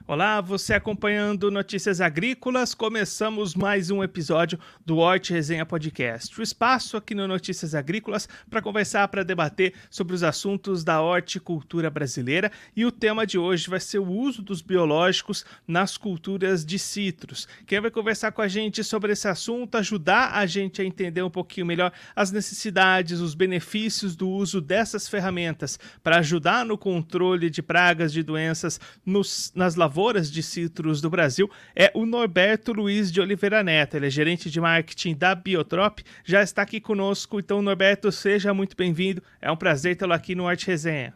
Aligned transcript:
Olá, 0.09 0.41
você 0.41 0.73
acompanhando 0.73 1.51
Notícias 1.51 2.01
Agrícolas, 2.01 2.77
começamos 2.77 3.57
mais 3.57 3.91
um 3.91 4.05
episódio 4.05 4.57
do 4.85 4.99
Hort 4.99 5.31
Resenha 5.31 5.67
Podcast. 5.67 6.39
O 6.39 6.45
espaço 6.45 6.97
aqui 6.97 7.13
no 7.13 7.27
Notícias 7.27 7.75
Agrícolas 7.75 8.29
para 8.49 8.63
conversar, 8.63 9.09
para 9.09 9.25
debater 9.25 9.75
sobre 9.91 10.15
os 10.15 10.23
assuntos 10.23 10.85
da 10.85 11.03
horticultura 11.03 11.91
brasileira 11.91 12.53
e 12.77 12.87
o 12.87 12.93
tema 12.93 13.27
de 13.27 13.37
hoje 13.37 13.69
vai 13.69 13.81
ser 13.81 13.99
o 13.99 14.09
uso 14.09 14.43
dos 14.43 14.63
biológicos 14.63 15.45
nas 15.67 15.97
culturas 15.97 16.65
de 16.65 16.79
citros. 16.79 17.49
Quem 17.67 17.81
vai 17.81 17.91
conversar 17.91 18.31
com 18.31 18.43
a 18.43 18.47
gente 18.47 18.85
sobre 18.85 19.13
esse 19.13 19.27
assunto, 19.27 19.75
ajudar 19.75 20.35
a 20.35 20.47
gente 20.47 20.81
a 20.81 20.85
entender 20.85 21.23
um 21.23 21.31
pouquinho 21.31 21.67
melhor 21.67 21.91
as 22.15 22.31
necessidades, 22.31 23.19
os 23.19 23.35
benefícios 23.35 24.15
do 24.15 24.29
uso 24.29 24.61
dessas 24.61 25.09
ferramentas 25.09 25.81
para 26.01 26.19
ajudar 26.19 26.65
no 26.65 26.79
controle 26.79 27.51
de 27.51 27.61
pragas, 27.61 28.13
de 28.13 28.23
doenças 28.23 28.81
nos, 29.05 29.53
nas 29.53 29.75
lavouras 29.75 29.96
lavouras 29.97 30.31
de 30.31 30.43
citros 30.43 31.01
do 31.01 31.09
Brasil 31.09 31.51
é 31.75 31.91
o 31.95 32.05
Norberto 32.05 32.71
Luiz 32.71 33.11
de 33.11 33.19
Oliveira 33.19 33.63
Neto. 33.63 33.97
Ele 33.97 34.09
é 34.09 34.11
gerente 34.11 34.51
de 34.51 34.61
marketing 34.61 35.15
da 35.15 35.35
Biotrop, 35.35 36.01
já 36.23 36.43
está 36.43 36.61
aqui 36.61 36.83
conosco. 36.83 37.41
Então, 37.41 37.63
Norberto, 37.63 38.13
seja 38.13 38.53
muito 38.53 38.77
bem-vindo. 38.77 39.23
É 39.41 39.51
um 39.51 39.57
prazer 39.57 39.97
tê-lo 39.97 40.13
aqui 40.13 40.35
no 40.35 40.47
Arte 40.47 40.67
Resenha. 40.67 41.15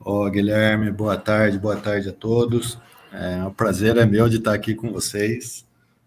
Ô, 0.00 0.24
oh, 0.24 0.30
Guilherme, 0.30 0.90
boa 0.90 1.18
tarde, 1.18 1.58
boa 1.58 1.76
tarde 1.76 2.08
a 2.08 2.12
todos. 2.14 2.78
É 3.12 3.44
um 3.44 3.52
prazer 3.52 3.98
é 3.98 4.06
meu 4.06 4.26
de 4.26 4.38
estar 4.38 4.54
aqui 4.54 4.74
com 4.74 4.90
vocês. 4.90 5.66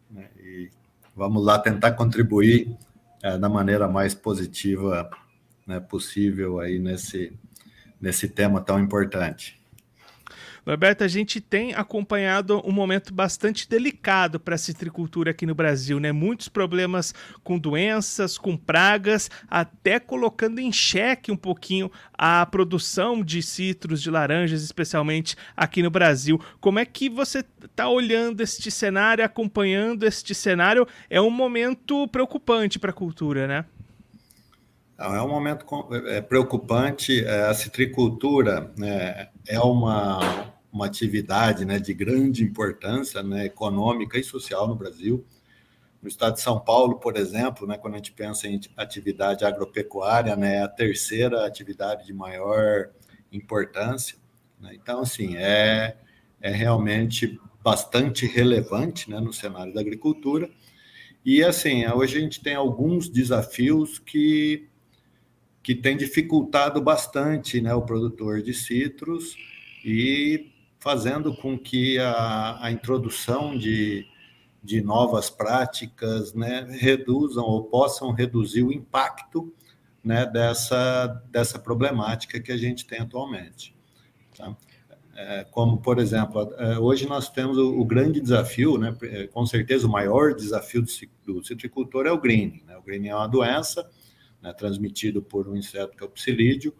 Né, 0.09 0.27
e 0.39 0.71
vamos 1.15 1.45
lá 1.45 1.59
tentar 1.59 1.91
contribuir 1.91 2.75
é, 3.21 3.37
da 3.37 3.47
maneira 3.47 3.87
mais 3.87 4.15
positiva 4.15 5.07
né, 5.67 5.79
possível 5.79 6.59
aí 6.59 6.79
nesse, 6.79 7.31
nesse 8.01 8.27
tema 8.27 8.59
tão 8.59 8.79
importante. 8.79 9.58
Roberto, 10.65 11.03
a 11.03 11.07
gente 11.07 11.39
tem 11.41 11.73
acompanhado 11.73 12.61
um 12.65 12.71
momento 12.71 13.13
bastante 13.13 13.67
delicado 13.67 14.39
para 14.39 14.55
a 14.55 14.57
citricultura 14.57 15.31
aqui 15.31 15.45
no 15.45 15.55
Brasil, 15.55 15.99
né? 15.99 16.11
Muitos 16.11 16.47
problemas 16.47 17.13
com 17.43 17.57
doenças, 17.57 18.37
com 18.37 18.55
pragas, 18.55 19.29
até 19.47 19.99
colocando 19.99 20.59
em 20.59 20.71
xeque 20.71 21.31
um 21.31 21.37
pouquinho 21.37 21.91
a 22.13 22.45
produção 22.45 23.23
de 23.23 23.41
citros, 23.41 24.01
de 24.01 24.11
laranjas, 24.11 24.61
especialmente 24.61 25.35
aqui 25.55 25.81
no 25.81 25.89
Brasil. 25.89 26.39
Como 26.59 26.79
é 26.79 26.85
que 26.85 27.09
você 27.09 27.43
está 27.63 27.87
olhando 27.87 28.41
este 28.41 28.69
cenário, 28.69 29.23
acompanhando 29.23 30.03
este 30.05 30.35
cenário? 30.35 30.87
É 31.09 31.19
um 31.21 31.31
momento 31.31 32.07
preocupante 32.09 32.77
para 32.77 32.91
a 32.91 32.93
cultura, 32.93 33.47
né? 33.47 33.65
É 34.99 35.21
um 35.21 35.29
momento 35.29 35.65
é, 36.07 36.19
preocupante. 36.19 37.23
É, 37.23 37.45
a 37.45 37.53
citricultura 37.53 38.73
né, 38.77 39.29
é 39.47 39.59
uma, 39.61 40.53
uma 40.71 40.85
atividade 40.85 41.63
né, 41.63 41.79
de 41.79 41.93
grande 41.93 42.43
importância 42.43 43.23
né, 43.23 43.45
econômica 43.45 44.17
e 44.17 44.23
social 44.23 44.67
no 44.67 44.75
Brasil. 44.75 45.25
No 46.01 46.09
estado 46.09 46.33
de 46.33 46.41
São 46.41 46.59
Paulo, 46.59 46.99
por 46.99 47.15
exemplo, 47.15 47.65
né, 47.65 47.77
quando 47.77 47.93
a 47.93 47.97
gente 47.97 48.11
pensa 48.11 48.47
em 48.47 48.59
atividade 48.75 49.45
agropecuária, 49.45 50.35
né, 50.35 50.57
é 50.57 50.63
a 50.63 50.67
terceira 50.67 51.45
atividade 51.45 52.05
de 52.05 52.13
maior 52.13 52.89
importância. 53.31 54.17
Né? 54.59 54.71
Então, 54.73 54.99
assim, 54.99 55.37
é, 55.37 55.95
é 56.41 56.51
realmente 56.51 57.39
bastante 57.63 58.25
relevante 58.25 59.09
né, 59.09 59.19
no 59.21 59.31
cenário 59.31 59.73
da 59.73 59.79
agricultura. 59.79 60.49
E, 61.25 61.43
assim, 61.43 61.85
hoje 61.87 62.17
a 62.17 62.21
gente 62.21 62.41
tem 62.41 62.55
alguns 62.55 63.09
desafios 63.09 63.99
que, 63.99 64.69
que 65.69 65.75
têm 65.75 65.95
dificultado 65.95 66.81
bastante 66.81 67.61
né, 67.61 67.75
o 67.75 67.83
produtor 67.83 68.41
de 68.41 68.55
citros 68.55 69.35
e 69.85 70.51
fazendo 70.79 71.31
com 71.35 71.55
que 71.59 71.99
a, 71.99 72.57
a 72.59 72.71
introdução 72.71 73.55
de, 73.55 74.03
de 74.63 74.81
novas 74.81 75.29
práticas 75.29 76.33
né, 76.33 76.65
reduzam 76.71 77.45
ou 77.45 77.65
possam 77.65 78.11
reduzir 78.11 78.63
o 78.63 78.73
impacto 78.73 79.53
né, 80.03 80.25
dessa, 80.25 81.05
dessa 81.29 81.59
problemática 81.59 82.39
que 82.39 82.51
a 82.51 82.57
gente 82.57 82.87
tem 82.87 83.01
atualmente. 83.01 83.75
Tá? 84.35 84.57
É, 85.15 85.45
como, 85.51 85.77
por 85.77 85.99
exemplo, 85.99 86.51
é, 86.57 86.79
hoje 86.79 87.07
nós 87.07 87.29
temos 87.29 87.59
o, 87.59 87.79
o, 87.79 87.85
grande 87.85 88.19
desafio, 88.19 88.75
né, 88.79 88.97
é, 89.03 89.27
com 89.27 89.45
certeza 89.45 89.85
o 89.85 89.91
maior 89.91 90.33
desafio 90.33 90.81
do, 90.81 91.33
do 91.33 91.45
citricultor 91.45 92.07
é 92.07 92.11
o 92.11 92.19
greening. 92.19 92.63
Né? 92.65 92.75
O 92.75 92.81
greening 92.81 93.09
é 93.09 93.15
uma 93.15 93.27
doença 93.27 93.87
né, 94.41 94.53
transmitida 94.53 95.21
por 95.21 95.47
um 95.47 95.55
inseto 95.55 95.95
que 95.95 96.03
é 96.03 96.05
o 96.05 96.09
psilídeo, 96.09 96.73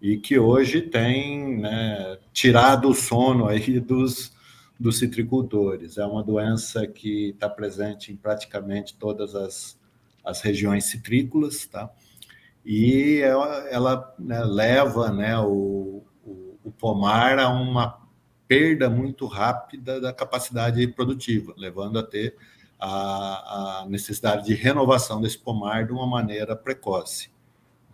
e 0.00 0.16
que 0.16 0.38
hoje 0.38 0.80
tem 0.80 1.58
né, 1.58 2.18
tirado 2.32 2.88
o 2.88 2.94
sono 2.94 3.46
aí 3.46 3.78
dos, 3.80 4.32
dos 4.78 4.98
citricultores. 4.98 5.98
É 5.98 6.04
uma 6.04 6.22
doença 6.22 6.86
que 6.86 7.30
está 7.30 7.48
presente 7.48 8.12
em 8.12 8.16
praticamente 8.16 8.96
todas 8.96 9.34
as, 9.34 9.78
as 10.24 10.40
regiões 10.40 10.84
citrícolas, 10.84 11.66
tá? 11.66 11.90
E 12.64 13.18
ela, 13.22 13.68
ela 13.70 14.14
né, 14.18 14.42
leva 14.44 15.10
né, 15.10 15.38
o, 15.38 16.02
o, 16.24 16.58
o, 16.62 16.70
pomar 16.72 17.38
a 17.38 17.48
uma 17.48 18.00
perda 18.46 18.90
muito 18.90 19.26
rápida 19.26 20.00
da 20.00 20.12
capacidade 20.12 20.86
produtiva, 20.88 21.54
levando 21.56 21.98
a 21.98 22.02
ter 22.02 22.36
a, 22.80 23.82
a 23.82 23.86
necessidade 23.88 24.46
de 24.46 24.54
renovação 24.54 25.20
desse 25.20 25.38
pomar 25.38 25.86
de 25.86 25.92
uma 25.92 26.06
maneira 26.06 26.56
precoce 26.56 27.30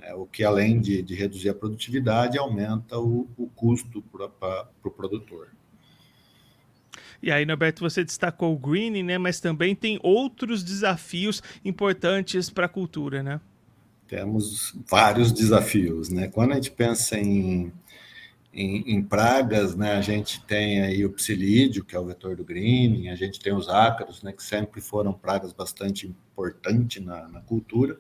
né, 0.07 0.15
o 0.15 0.27
que 0.27 0.45
além 0.45 0.81
de, 0.81 1.03
de, 1.03 1.15
reduzir 1.15 1.49
a 1.49 1.55
produtividade, 1.55 2.39
aumenta 2.39 2.99
o, 2.99 3.29
o 3.37 3.49
custo 3.49 4.03
para 4.03 4.27
o 4.27 4.67
pro 4.81 4.91
produtor. 4.91 5.49
E 7.23 7.33
aí, 7.33 7.45
Norberto, 7.47 7.81
você 7.81 8.05
destacou 8.05 8.55
o 8.55 8.59
greening, 8.59 9.03
né? 9.03 9.19
Mas 9.19 9.41
também 9.41 9.75
tem 9.75 9.99
outros 10.03 10.63
desafios 10.63 11.43
importantes 11.65 12.51
para 12.51 12.67
a 12.67 12.69
cultura, 12.69 13.23
né? 13.23 13.41
Temos 14.07 14.77
vários 14.89 15.33
desafios, 15.33 16.11
né? 16.11 16.29
Quando 16.29 16.53
a 16.53 16.55
gente 16.57 16.71
pensa 16.71 17.19
em, 17.19 17.73
em, 18.57 18.95
em, 18.95 19.03
pragas, 19.03 19.77
né? 19.77 19.93
A 19.97 20.01
gente 20.01 20.43
tem 20.45 20.83
aí 20.83 21.05
o 21.05 21.13
psilídeo, 21.13 21.85
que 21.85 21.95
é 21.95 22.01
o 22.01 22.07
vetor 22.07 22.35
do 22.35 22.45
greening, 22.45 23.09
a 23.09 23.15
gente 23.15 23.39
tem 23.39 23.53
os 23.53 23.69
ácaros, 23.69 24.23
né? 24.23 24.33
Que 24.33 24.43
sempre 24.43 24.81
foram 24.81 25.13
pragas 25.13 25.53
bastante 25.53 26.07
importantes 26.07 27.05
na, 27.05 27.29
na 27.29 27.41
cultura. 27.43 27.99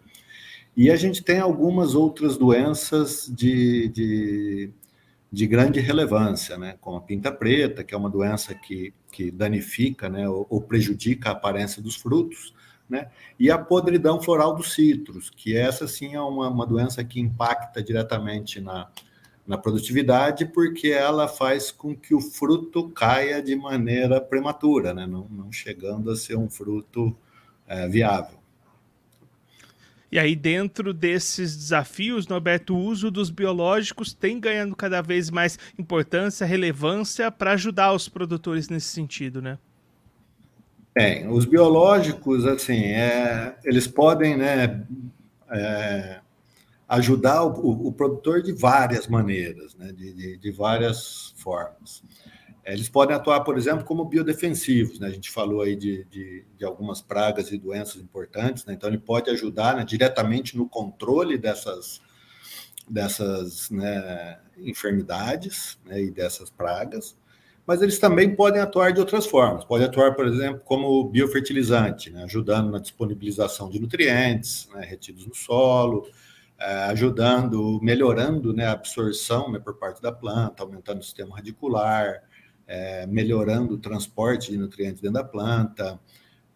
E 0.76 0.90
a 0.90 0.96
gente 0.96 1.22
tem 1.22 1.38
algumas 1.38 1.94
outras 1.94 2.36
doenças 2.36 3.30
de, 3.34 3.88
de, 3.88 4.70
de 5.32 5.46
grande 5.46 5.80
relevância, 5.80 6.58
né? 6.58 6.76
como 6.82 6.98
a 6.98 7.00
pinta 7.00 7.32
preta, 7.32 7.82
que 7.82 7.94
é 7.94 7.96
uma 7.96 8.10
doença 8.10 8.54
que, 8.54 8.92
que 9.10 9.30
danifica 9.30 10.10
né? 10.10 10.28
ou, 10.28 10.46
ou 10.50 10.60
prejudica 10.60 11.30
a 11.30 11.32
aparência 11.32 11.80
dos 11.80 11.96
frutos, 11.96 12.54
né? 12.88 13.08
E 13.40 13.50
a 13.50 13.58
podridão 13.58 14.22
floral 14.22 14.54
dos 14.54 14.74
citros, 14.74 15.28
que 15.28 15.56
essa 15.56 15.88
sim 15.88 16.14
é 16.14 16.20
uma, 16.20 16.48
uma 16.48 16.66
doença 16.66 17.02
que 17.02 17.18
impacta 17.18 17.82
diretamente 17.82 18.60
na, 18.60 18.88
na 19.46 19.56
produtividade, 19.56 20.44
porque 20.44 20.88
ela 20.88 21.28
faz 21.28 21.70
com 21.70 21.94
que 21.94 22.14
o 22.14 22.20
fruto 22.20 22.88
caia 22.88 23.40
de 23.40 23.54
maneira 23.54 24.20
prematura, 24.20 24.92
né? 24.92 25.06
não, 25.06 25.26
não 25.30 25.52
chegando 25.52 26.10
a 26.10 26.16
ser 26.16 26.36
um 26.36 26.50
fruto 26.50 27.16
é, 27.66 27.88
viável. 27.88 28.36
E 30.10 30.18
aí, 30.18 30.36
dentro 30.36 30.94
desses 30.94 31.56
desafios, 31.56 32.28
Norberto, 32.28 32.74
o 32.74 32.78
uso 32.78 33.10
dos 33.10 33.28
biológicos 33.28 34.14
tem 34.14 34.38
ganhando 34.38 34.74
cada 34.74 35.02
vez 35.02 35.30
mais 35.30 35.58
importância, 35.78 36.46
relevância 36.46 37.30
para 37.30 37.52
ajudar 37.52 37.92
os 37.92 38.08
produtores 38.08 38.68
nesse 38.68 38.86
sentido, 38.86 39.42
né? 39.42 39.58
Bem, 40.94 41.28
os 41.28 41.44
biológicos, 41.44 42.46
assim, 42.46 42.84
é, 42.84 43.56
eles 43.64 43.86
podem 43.86 44.36
né, 44.36 44.86
é, 45.50 46.20
ajudar 46.88 47.42
o, 47.44 47.88
o, 47.88 47.92
produtor 47.92 48.42
de 48.42 48.52
várias 48.52 49.08
maneiras, 49.08 49.74
né, 49.74 49.92
de, 49.92 50.12
de, 50.12 50.36
de 50.36 50.50
várias 50.52 51.34
formas. 51.36 52.02
É, 52.64 52.72
eles 52.72 52.88
podem 52.88 53.14
atuar, 53.14 53.40
por 53.40 53.56
exemplo, 53.56 53.84
como 53.84 54.04
biodefensivos. 54.04 54.98
Né? 55.00 55.08
A 55.08 55.10
gente 55.10 55.30
falou 55.30 55.62
aí 55.62 55.74
de, 55.74 56.04
de, 56.04 56.44
de, 56.56 56.64
algumas 56.64 57.00
pragas 57.00 57.50
e 57.50 57.58
doenças 57.58 58.00
importantes, 58.00 58.64
né? 58.64 58.74
então 58.74 58.88
ele 58.88 58.98
pode 58.98 59.30
ajudar 59.30 59.76
né, 59.76 59.84
diretamente 59.84 60.56
no 60.56 60.68
controle 60.68 61.36
dessas, 61.36 62.00
dessas 62.88 63.68
né, 63.70 64.38
enfermidades 64.58 65.78
né, 65.84 66.02
e 66.02 66.10
dessas 66.10 66.50
pragas, 66.50 67.16
mas 67.66 67.82
eles 67.82 67.98
também 67.98 68.34
podem 68.34 68.60
atuar 68.60 68.92
de 68.92 69.00
outras 69.00 69.26
formas. 69.26 69.64
Pode 69.64 69.82
atuar, 69.82 70.14
por 70.14 70.26
exemplo, 70.26 70.60
como 70.64 71.02
biofertilizante, 71.08 72.10
né, 72.10 72.22
ajudando 72.22 72.70
na 72.70 72.78
disponibilização 72.78 73.68
de 73.68 73.80
nutrientes 73.80 74.68
né, 74.72 74.84
retidos 74.84 75.26
no 75.26 75.34
solo, 75.34 76.08
ajudando, 76.58 77.78
melhorando 77.82 78.52
né, 78.52 78.66
a 78.66 78.72
absorção 78.72 79.50
né, 79.50 79.58
por 79.58 79.78
parte 79.78 80.00
da 80.00 80.10
planta, 80.10 80.62
aumentando 80.62 81.00
o 81.00 81.04
sistema 81.04 81.36
radicular, 81.36 82.22
é, 82.66 83.06
melhorando 83.06 83.74
o 83.74 83.78
transporte 83.78 84.50
de 84.50 84.58
nutrientes 84.58 85.00
dentro 85.00 85.14
da 85.14 85.24
planta, 85.24 86.00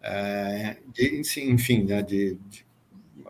é, 0.01 0.77
de, 0.91 1.21
enfim, 1.49 1.83
né, 1.83 2.01
de, 2.01 2.37
de, 2.49 2.65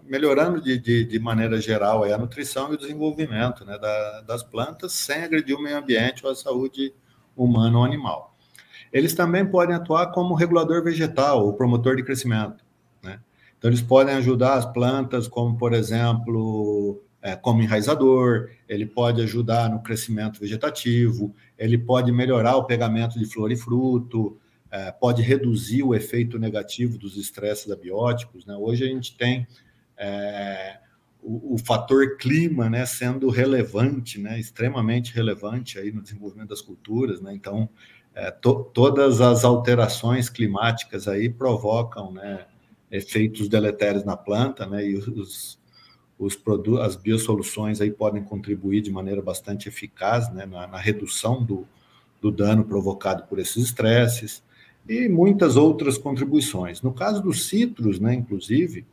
melhorando 0.04 0.62
de, 0.62 1.06
de, 1.06 1.20
maneira 1.20 1.60
geral 1.60 2.04
a 2.04 2.18
nutrição 2.18 2.72
e 2.72 2.76
o 2.76 2.78
desenvolvimento 2.78 3.66
né, 3.66 3.78
da, 3.78 4.22
das 4.22 4.44
plantas 4.44 4.94
sem 4.94 5.24
agredir 5.24 5.56
o 5.56 5.62
meio 5.62 5.78
ambiente 5.78 6.26
ou 6.26 6.32
a 6.32 6.36
saúde 6.36 6.94
humana 7.36 7.78
ou 7.78 7.84
animal. 7.84 8.36
Eles 8.92 9.14
também 9.14 9.46
podem 9.46 9.76
atuar 9.76 10.12
como 10.12 10.36
regulador 10.36 10.84
vegetal 10.84 11.46
ou 11.46 11.54
promotor 11.54 11.96
de 11.96 12.04
crescimento. 12.04 12.64
Então, 13.62 13.70
eles 13.70 13.82
podem 13.84 14.16
ajudar 14.16 14.56
as 14.56 14.66
plantas, 14.66 15.28
como, 15.28 15.56
por 15.56 15.72
exemplo, 15.72 17.00
é, 17.22 17.36
como 17.36 17.62
enraizador, 17.62 18.50
ele 18.68 18.88
pode 18.88 19.22
ajudar 19.22 19.70
no 19.70 19.84
crescimento 19.84 20.40
vegetativo, 20.40 21.32
ele 21.60 21.78
pode 21.78 22.12
melhorar 22.12 22.56
o 22.56 22.64
pegamento 22.64 23.20
de 23.20 23.26
flor 23.28 23.52
e 23.52 23.56
fruto, 23.56 24.36
é, 24.72 24.92
pode 24.92 25.22
reduzir 25.22 25.84
o 25.84 25.94
efeito 25.94 26.40
negativo 26.40 26.98
dos 26.98 27.16
estresses 27.18 27.72
abióticos. 27.72 28.48
Né? 28.48 28.56
Hoje 28.56 28.84
a 28.84 28.88
gente 28.88 29.16
tem 29.16 29.46
é, 29.96 30.80
o, 31.22 31.54
o, 31.54 31.58
fator 31.60 32.18
clima 32.18 32.68
né, 32.68 32.84
sendo 32.88 33.30
relevante, 33.30 34.20
né, 34.20 34.40
extremamente 34.40 35.14
relevante 35.14 35.78
aí 35.78 35.92
no 35.92 36.02
desenvolvimento 36.02 36.50
das 36.50 36.62
culturas. 36.62 37.22
Né? 37.22 37.32
Então, 37.36 37.70
é, 38.16 38.32
to, 38.32 38.72
todas 38.74 39.22
as 39.22 39.46
alterações 39.46 40.32
climáticas 40.32 41.08
aí 41.08 41.30
provocam 41.30 42.12
né, 42.12 42.48
efeitos 42.92 43.48
deletérios 43.48 44.04
na 44.04 44.18
planta, 44.18 44.66
né, 44.66 44.86
e 44.86 44.96
os, 44.98 45.58
os 46.20 46.36
produtos, 46.36 46.82
as 46.82 46.96
biosoluções 46.96 47.80
aí 47.80 47.90
podem 47.90 48.24
contribuir 48.24 48.82
de 48.82 48.92
maneira 48.92 49.22
bastante 49.22 49.70
eficaz 49.70 50.32
né, 50.32 50.46
na, 50.46 50.68
na 50.68 50.78
redução 50.78 51.44
do, 51.44 51.66
do 52.22 52.30
dano 52.30 52.64
provocado 52.66 53.24
por 53.24 53.40
esses 53.40 53.64
estresses 53.64 54.44
e 54.88 55.08
muitas 55.08 55.56
outras 55.56 55.98
contribuições. 55.98 56.82
No 56.82 56.94
caso 56.94 57.22
dos 57.22 57.48
citros, 57.48 58.00
né, 58.00 58.14
inclusive, 58.14 58.86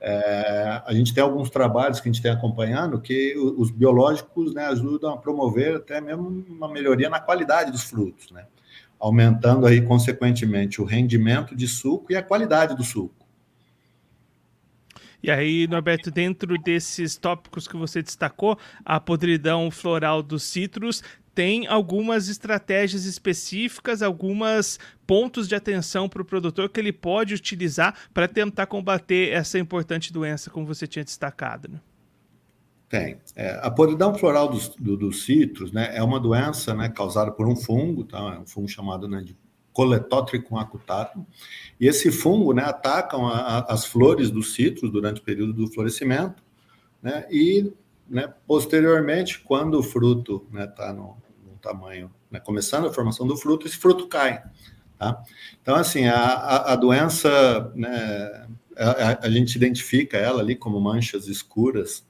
é, 0.00 0.82
a 0.84 0.92
gente 0.92 1.14
tem 1.14 1.22
alguns 1.22 1.48
trabalhos 1.48 2.00
que 2.00 2.08
a 2.08 2.12
gente 2.12 2.22
tem 2.22 2.30
acompanhando 2.30 3.00
que 3.00 3.34
os 3.36 3.70
biológicos 3.70 4.52
né, 4.52 4.66
ajudam 4.66 5.14
a 5.14 5.16
promover 5.16 5.76
até 5.76 6.00
mesmo 6.00 6.44
uma 6.48 6.68
melhoria 6.68 7.08
na 7.08 7.20
qualidade 7.20 7.70
dos 7.70 7.84
frutos, 7.84 8.30
né, 8.30 8.46
aumentando 8.98 9.66
aí, 9.66 9.80
consequentemente, 9.80 10.80
o 10.82 10.84
rendimento 10.84 11.56
de 11.56 11.66
suco 11.66 12.12
e 12.12 12.16
a 12.16 12.22
qualidade 12.22 12.76
do 12.76 12.84
suco. 12.84 13.25
E 15.22 15.30
aí, 15.30 15.66
Norberto, 15.66 16.10
dentro 16.10 16.56
desses 16.58 17.16
tópicos 17.16 17.66
que 17.66 17.76
você 17.76 18.02
destacou, 18.02 18.58
a 18.84 19.00
podridão 19.00 19.70
floral 19.70 20.22
dos 20.22 20.42
citros 20.42 21.02
tem 21.34 21.66
algumas 21.66 22.28
estratégias 22.28 23.04
específicas, 23.04 24.02
alguns 24.02 24.78
pontos 25.06 25.46
de 25.46 25.54
atenção 25.54 26.08
para 26.08 26.22
o 26.22 26.24
produtor 26.24 26.70
que 26.70 26.80
ele 26.80 26.94
pode 26.94 27.34
utilizar 27.34 27.94
para 28.14 28.26
tentar 28.26 28.64
combater 28.66 29.32
essa 29.32 29.58
importante 29.58 30.10
doença, 30.10 30.48
como 30.48 30.64
você 30.64 30.86
tinha 30.86 31.04
destacado. 31.04 31.68
Né? 31.68 31.80
Tem. 32.88 33.18
É, 33.34 33.60
a 33.62 33.70
podridão 33.70 34.14
floral 34.14 34.48
dos, 34.48 34.68
do, 34.76 34.96
dos 34.96 35.26
citros 35.26 35.72
né, 35.72 35.90
é 35.94 36.02
uma 36.02 36.18
doença 36.18 36.72
né, 36.72 36.88
causada 36.88 37.30
por 37.30 37.46
um 37.46 37.54
fungo, 37.54 38.04
tá? 38.04 38.36
É 38.36 38.38
um 38.38 38.46
fungo 38.46 38.68
chamado 38.68 39.06
né, 39.06 39.22
de 39.22 39.36
Coletótricum 39.76 40.56
acutatum. 40.56 41.26
E 41.78 41.86
esse 41.86 42.10
fungo 42.10 42.54
né, 42.54 42.62
atacam 42.62 43.26
a, 43.26 43.58
a, 43.58 43.74
as 43.74 43.84
flores 43.84 44.30
dos 44.30 44.54
citros 44.54 44.90
durante 44.90 45.20
o 45.20 45.22
período 45.22 45.52
do 45.52 45.70
florescimento, 45.70 46.42
né, 47.02 47.26
e 47.30 47.70
né, 48.08 48.32
posteriormente, 48.46 49.38
quando 49.40 49.78
o 49.78 49.82
fruto 49.82 50.46
está 50.46 50.58
né, 50.58 50.66
tá 50.66 50.92
no, 50.94 51.18
no, 51.44 51.58
tamanho, 51.60 52.10
né, 52.30 52.40
começando 52.40 52.86
a 52.86 52.92
formação 52.92 53.26
do 53.26 53.36
fruto, 53.36 53.66
esse 53.66 53.76
fruto 53.76 54.06
cai. 54.06 54.42
Tá? 54.98 55.22
Então, 55.60 55.74
assim, 55.74 56.06
a, 56.06 56.22
a, 56.22 56.72
a 56.72 56.76
doença, 56.76 57.70
né, 57.74 58.48
a, 58.74 59.26
a, 59.26 59.30
gente 59.30 59.56
identifica 59.56 60.16
ela 60.16 60.40
ali 60.40 60.56
como 60.56 60.80
manchas 60.80 61.28
escuras 61.28 62.02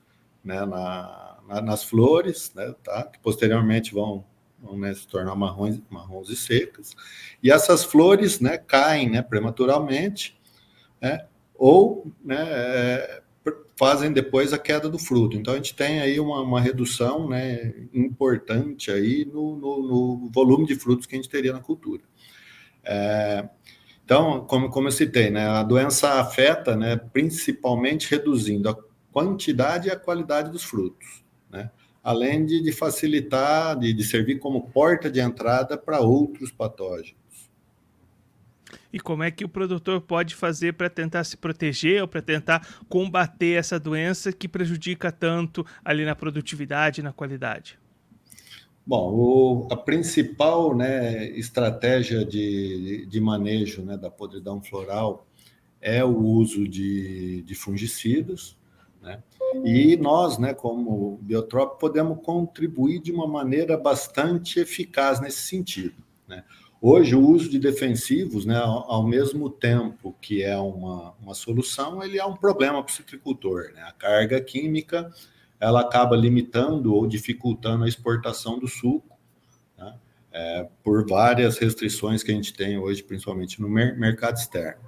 né, 0.45 0.65
na, 0.65 1.39
na, 1.49 1.61
nas 1.61 1.83
flores, 1.83 2.53
né, 2.55 2.73
tá? 2.85 3.03
que 3.03 3.19
posteriormente 3.19 3.93
vão 3.93 4.25
vão 4.67 4.79
né, 4.79 4.93
se 4.93 5.07
tornar 5.07 5.35
marrons, 5.35 5.81
marrons 5.89 6.29
e 6.29 6.37
secas, 6.37 6.95
e 7.43 7.51
essas 7.51 7.85
flores 7.85 8.41
né, 8.41 8.59
caem 8.59 9.09
né, 9.09 9.23
prematuramente, 9.23 10.39
né, 11.01 11.27
ou 11.55 12.13
né, 12.23 12.37
é, 12.39 13.23
fazem 13.79 14.13
depois 14.13 14.53
a 14.53 14.59
queda 14.59 14.89
do 14.89 14.99
fruto. 14.99 15.37
Então 15.37 15.55
a 15.55 15.57
gente 15.57 15.75
tem 15.75 16.01
aí 16.01 16.19
uma, 16.19 16.41
uma 16.41 16.61
redução 16.61 17.29
né, 17.29 17.75
importante 17.93 18.91
aí 18.91 19.25
no, 19.25 19.57
no, 19.57 19.83
no, 19.83 20.31
volume 20.33 20.67
de 20.67 20.75
frutos 20.75 21.07
que 21.07 21.15
a 21.15 21.19
gente 21.19 21.29
teria 21.29 21.53
na 21.53 21.61
cultura. 21.61 22.03
É, 22.83 23.49
então, 24.05 24.45
como, 24.47 24.71
como 24.71 24.89
eu 24.89 24.93
citei, 24.93 25.31
né, 25.31 25.47
a 25.47 25.62
doença 25.62 26.21
afeta 26.21 26.77
né, 26.77 26.97
principalmente 26.97 28.11
reduzindo 28.11 28.69
a 28.69 28.76
quantidade 29.12 29.88
e 29.88 29.90
a 29.90 29.97
qualidade 29.97 30.50
dos 30.50 30.62
frutos. 30.62 31.25
Né? 31.50 31.71
Além 32.07 32.47
de, 32.47 32.63
de 32.63 32.71
facilitar, 32.71 33.77
de, 33.77 33.93
de 33.93 34.05
servir 34.05 34.39
como 34.39 34.71
porta 34.71 35.11
de 35.11 35.19
entrada 35.19 35.77
para 35.77 35.99
outros 35.99 36.53
patógenos. 36.53 37.17
E 38.93 39.01
como 39.01 39.25
é 39.25 39.31
que 39.33 39.45
o 39.45 39.49
produtor 39.49 40.01
pode 40.01 40.37
fazer 40.37 40.75
para 40.75 40.89
tentar 40.89 41.25
se 41.25 41.37
proteger 41.37 42.01
ou 42.03 42.07
para 42.07 42.23
tentar 42.23 42.65
combater 42.89 43.59
essa 43.59 43.81
doença 43.81 44.33
que 44.33 44.47
prejudica 44.47 45.11
tanto 45.11 45.67
ali 45.85 46.05
na 46.05 46.15
produtividade 46.15 47.01
e 47.01 47.05
na 47.05 47.13
qualidade? 47.13 47.77
Bom, 48.87 49.11
o, 49.13 49.69
a 49.69 49.77
principal 49.77 50.77
né, 50.77 51.29
estratégia 51.31 52.25
de, 52.25 53.05
de 53.07 53.21
manejo 53.21 53.83
né, 53.83 53.97
da 53.97 54.13
podridão 54.13 54.63
floral 54.63 55.27
é 55.81 56.05
o 56.05 56.17
uso 56.17 56.69
de, 56.69 57.43
de 57.43 57.55
fungicidas, 57.57 58.57
né? 59.03 59.21
E 59.65 59.97
nós, 59.97 60.38
né, 60.38 60.55
como 60.55 61.19
Biotrop, 61.23 61.79
podemos 61.79 62.19
contribuir 62.23 63.00
de 63.00 63.12
uma 63.12 63.26
maneira 63.26 63.76
bastante 63.76 64.61
eficaz 64.61 65.21
nesse 65.21 65.43
sentido. 65.43 65.95
Né? 66.29 66.45
Hoje, 66.81 67.15
o 67.15 67.26
uso 67.26 67.49
de 67.49 67.59
defensivos, 67.59 68.45
né, 68.45 68.59
ao, 68.59 69.07
mesmo 69.07 69.49
tempo 69.49 70.15
que 70.21 70.43
é 70.43 70.57
uma, 70.57 71.15
uma 71.21 71.35
solução, 71.35 72.03
ele 72.03 72.19
é 72.19 72.25
um 72.25 72.37
problema 72.37 72.83
para 72.83 72.93
o 72.93 72.95
citricultor. 72.95 73.73
Né? 73.75 73.83
A 73.83 73.93
carga 73.93 74.41
química 74.41 75.11
ela 75.59 75.81
acaba 75.81 76.17
limitando 76.17 76.95
ou 76.95 77.07
dificultando 77.07 77.85
a 77.85 77.88
exportação 77.88 78.59
do 78.59 78.69
suco, 78.69 79.17
né? 79.79 79.95
é, 80.31 80.69
por 80.85 81.07
várias 81.09 81.59
restrições 81.59 82.23
que 82.23 82.31
a 82.31 82.35
gente 82.35 82.53
tem 82.53 82.79
hoje, 82.79 83.03
principalmente 83.03 83.61
no 83.61 83.69
mer 83.69 83.99
mercado 83.99 84.37
externo. 84.37 84.87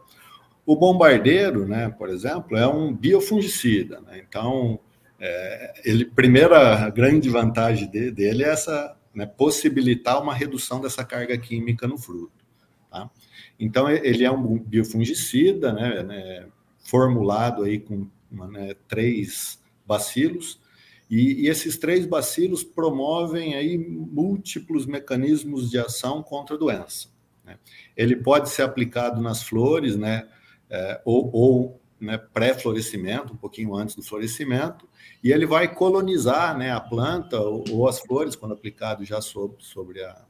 O 0.68 0.76
bombardeiro, 0.76 1.66
né, 1.66 1.88
por 1.88 2.10
exemplo, 2.10 2.54
é 2.54 2.68
um 2.68 2.94
biofungicida. 2.94 4.02
Né? 4.02 4.22
Então, 4.28 4.78
é, 5.18 5.72
ele, 5.82 6.04
primeira 6.04 6.90
grande 6.90 7.30
vantagem 7.30 7.90
de, 7.90 8.10
dele 8.10 8.44
é 8.44 8.50
essa 8.50 8.94
né, 9.14 9.24
possibilitar 9.24 10.22
uma 10.22 10.34
redução 10.34 10.78
dessa 10.78 11.02
carga 11.02 11.38
química 11.38 11.88
no 11.88 11.96
fruto. 11.96 12.44
Tá? 12.90 13.10
Então, 13.58 13.88
ele 13.88 14.24
é 14.24 14.30
um 14.30 14.58
biofungicida, 14.58 15.72
né, 15.72 16.02
né 16.02 16.46
formulado 16.80 17.62
aí 17.62 17.80
com 17.80 18.06
né, 18.30 18.74
três 18.86 19.58
bacilos, 19.86 20.60
e, 21.08 21.44
e, 21.44 21.48
esses 21.48 21.78
três 21.78 22.04
bacilos 22.04 22.62
promovem 22.62 23.54
aí 23.54 23.78
múltiplos 23.78 24.84
mecanismos 24.84 25.70
de 25.70 25.78
ação 25.78 26.22
contra 26.22 26.56
a 26.56 26.58
doença. 26.58 27.08
Né? 27.42 27.58
Ele 27.96 28.14
pode 28.14 28.50
ser 28.50 28.60
aplicado 28.60 29.22
nas 29.22 29.42
flores, 29.42 29.96
né? 29.96 30.28
É, 30.70 31.00
ou, 31.04 31.30
ou 31.32 31.80
né, 32.00 32.18
pré-florescimento, 32.18 33.32
um 33.32 33.36
pouquinho 33.36 33.74
antes 33.74 33.94
do 33.94 34.02
florescimento, 34.02 34.88
e 35.22 35.32
ele 35.32 35.46
vai 35.46 35.72
colonizar 35.72 36.56
né, 36.56 36.72
a 36.72 36.80
planta 36.80 37.40
ou, 37.40 37.64
ou 37.70 37.88
as 37.88 37.98
flores, 38.00 38.36
quando 38.36 38.52
aplicado 38.52 39.04
já 39.04 39.20
sobre, 39.20 39.56
sobre 39.60 40.02
a, 40.04 40.24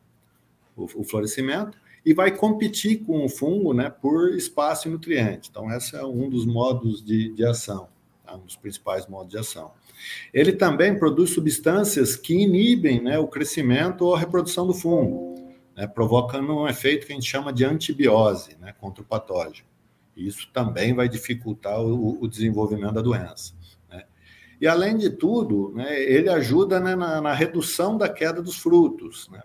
o, 0.77 0.85
o, 0.85 1.05
florescimento, 1.05 1.77
e 2.05 2.15
vai 2.15 2.35
competir 2.35 3.05
com 3.05 3.25
o 3.25 3.29
fungo 3.29 3.75
né, 3.75 3.91
por 3.91 4.31
espaço 4.31 4.89
e 4.89 4.91
nutriente. 4.91 5.51
Então, 5.51 5.71
esse 5.71 5.95
é 5.95 6.05
um 6.05 6.29
dos 6.31 6.47
modos 6.47 7.05
de, 7.05 7.31
de 7.35 7.45
ação, 7.45 7.89
tá? 8.25 8.35
um 8.35 8.45
dos 8.45 8.57
principais 8.57 9.07
modos 9.07 9.31
de 9.31 9.39
ação. 9.39 9.73
Ele 10.33 10.53
também 10.53 10.97
produz 10.97 11.31
substâncias 11.31 12.17
que 12.17 12.33
inibem 12.35 13.03
né, 13.03 13.19
o 13.19 13.27
crescimento 13.27 14.07
ou 14.07 14.15
a 14.15 14.19
reprodução 14.19 14.67
do 14.67 14.73
fungo, 14.73 15.53
né, 15.77 15.87
provocando 15.87 16.57
um 16.57 16.69
efeito 16.69 17.07
que 17.07 17.13
a 17.13 17.15
gente 17.15 17.29
chama 17.29 17.53
de 17.53 17.65
antibiose 17.65 18.57
né, 18.59 18.73
contra 18.81 19.03
o 19.03 19.07
patógeno. 19.07 19.68
Isso 20.19 20.51
também 20.53 20.95
vai 20.95 21.09
dificultar 21.09 21.81
o, 21.81 22.21
o 22.21 22.27
desenvolvimento 22.27 22.95
da 22.95 23.01
doença. 23.03 23.55
Né? 23.89 24.05
E, 24.61 24.67
além 24.67 24.97
de 24.97 25.11
tudo, 25.11 25.73
né, 25.75 26.03
ele 26.03 26.29
ajuda 26.29 26.81
né, 26.81 26.97
na, 26.97 27.21
na, 27.21 27.33
redução 27.33 27.97
da 27.97 28.09
queda 28.09 28.43
dos 28.43 28.57
frutos, 28.57 29.29
né, 29.31 29.43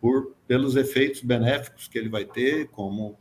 por, 0.00 0.34
pelos 0.46 0.76
efeitos 0.76 1.22
benéficos 1.22 1.88
que 1.88 1.98
ele 1.98 2.08
vai 2.08 2.24
ter, 2.24 2.68
como 2.68 3.18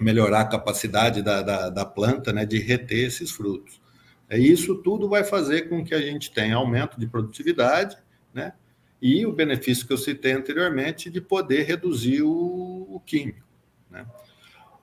melhorar 0.00 0.40
a 0.40 0.48
capacidade 0.48 1.22
da, 1.22 1.42
da, 1.42 1.70
da 1.70 1.86
planta 1.86 2.32
né, 2.32 2.44
de 2.44 2.58
reter 2.58 3.06
esses 3.06 3.30
frutos. 3.30 3.80
E 4.28 4.50
isso 4.50 4.76
tudo 4.76 5.08
vai 5.08 5.22
fazer 5.22 5.68
com 5.68 5.84
que 5.84 5.94
a 5.94 6.00
gente 6.00 6.32
tenha 6.32 6.56
aumento 6.56 6.98
de 6.98 7.06
produtividade, 7.06 7.96
né? 8.32 8.54
E 9.00 9.26
o 9.26 9.32
benefício 9.32 9.86
que 9.86 9.92
eu 9.92 9.98
citei 9.98 10.32
anteriormente 10.32 11.10
de 11.10 11.20
poder 11.20 11.64
reduzir 11.64 12.22
o, 12.22 12.86
o 12.88 13.00
químico. 13.04 13.46
Né? 13.90 14.06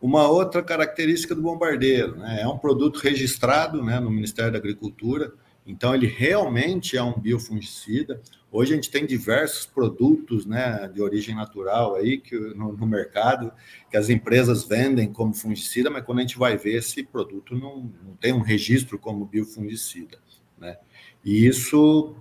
Uma 0.01 0.27
outra 0.29 0.63
característica 0.63 1.35
do 1.35 1.41
bombardeiro, 1.41 2.15
né, 2.15 2.41
é 2.41 2.47
um 2.47 2.57
produto 2.57 2.97
registrado 2.99 3.83
né, 3.83 3.99
no 3.99 4.09
Ministério 4.09 4.51
da 4.51 4.57
Agricultura, 4.57 5.33
então 5.67 5.93
ele 5.93 6.07
realmente 6.07 6.97
é 6.97 7.03
um 7.03 7.19
biofungicida. 7.19 8.21
Hoje 8.51 8.73
a 8.73 8.75
gente 8.75 8.89
tem 8.89 9.05
diversos 9.05 9.65
produtos 9.65 10.45
né, 10.45 10.89
de 10.91 11.01
origem 11.01 11.35
natural 11.35 11.95
aí 11.95 12.17
que, 12.17 12.35
no, 12.35 12.73
no, 12.73 12.87
mercado 12.87 13.51
que 13.91 13.97
as 13.97 14.09
empresas 14.09 14.63
vendem 14.63 15.11
como 15.11 15.33
fungicida, 15.33 15.89
mas 15.89 16.03
quando 16.03 16.19
a 16.19 16.21
gente 16.21 16.39
vai 16.39 16.57
ver 16.57 16.77
esse 16.77 17.03
produto 17.03 17.53
não, 17.53 17.91
não 18.03 18.15
tem 18.19 18.33
um 18.33 18.39
registro 18.39 18.97
como 18.97 19.25
biofungicida. 19.25 20.17
Né? 20.57 20.77
E 21.23 21.45
isso 21.45 22.15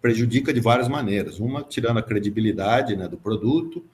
prejudica 0.00 0.52
de 0.52 0.60
várias 0.60 0.88
maneiras. 0.88 1.38
Uma, 1.38 1.62
tirando 1.62 1.98
a 1.98 2.02
credibilidade 2.02 2.96
né, 2.96 3.06
do 3.06 3.18
produto, 3.18 3.84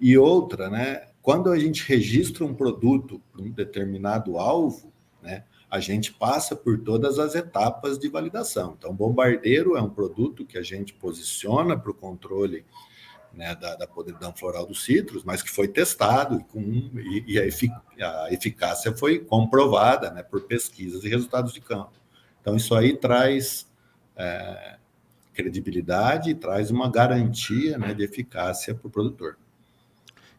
e 0.00 0.16
outra, 0.16 0.68
né, 0.68 1.06
quando 1.26 1.50
a 1.50 1.58
gente 1.58 1.82
registra 1.88 2.44
um 2.44 2.54
produto 2.54 3.20
para 3.32 3.42
um 3.42 3.50
determinado 3.50 4.38
alvo, 4.38 4.92
né, 5.20 5.42
a 5.68 5.80
gente 5.80 6.12
passa 6.12 6.54
por 6.54 6.78
todas 6.78 7.18
as 7.18 7.34
etapas 7.34 7.98
de 7.98 8.08
validação. 8.08 8.76
Então, 8.78 8.94
bombardeiro 8.94 9.76
é 9.76 9.82
um 9.82 9.90
produto 9.90 10.46
que 10.46 10.56
a 10.56 10.62
gente 10.62 10.94
posiciona 10.94 11.76
para 11.76 11.90
o 11.90 11.94
controle 11.94 12.64
né, 13.32 13.56
da, 13.56 13.74
da, 13.74 13.88
podridão 13.88 14.32
floral 14.32 14.66
dos 14.66 14.84
citros, 14.84 15.24
mas 15.24 15.42
que 15.42 15.50
foi 15.50 15.66
testado 15.66 16.38
e, 16.38 16.44
com, 16.44 16.60
e, 16.60 17.24
e 17.26 17.40
a, 17.40 17.44
efic, 17.44 17.72
a, 18.00 18.28
eficácia 18.30 18.96
foi 18.96 19.18
comprovada 19.18 20.12
né, 20.12 20.22
por 20.22 20.42
pesquisas 20.42 21.02
e 21.02 21.08
resultados 21.08 21.52
de 21.52 21.60
campo. 21.60 21.94
Então, 22.40 22.54
isso 22.54 22.72
aí 22.72 22.96
traz 22.96 23.68
é, 24.14 24.76
credibilidade 25.34 26.30
e 26.30 26.36
traz 26.36 26.70
uma 26.70 26.88
garantia 26.88 27.76
né, 27.78 27.92
de 27.92 28.04
eficácia 28.04 28.76
para 28.76 28.86
o 28.86 28.90
produtor. 28.90 29.36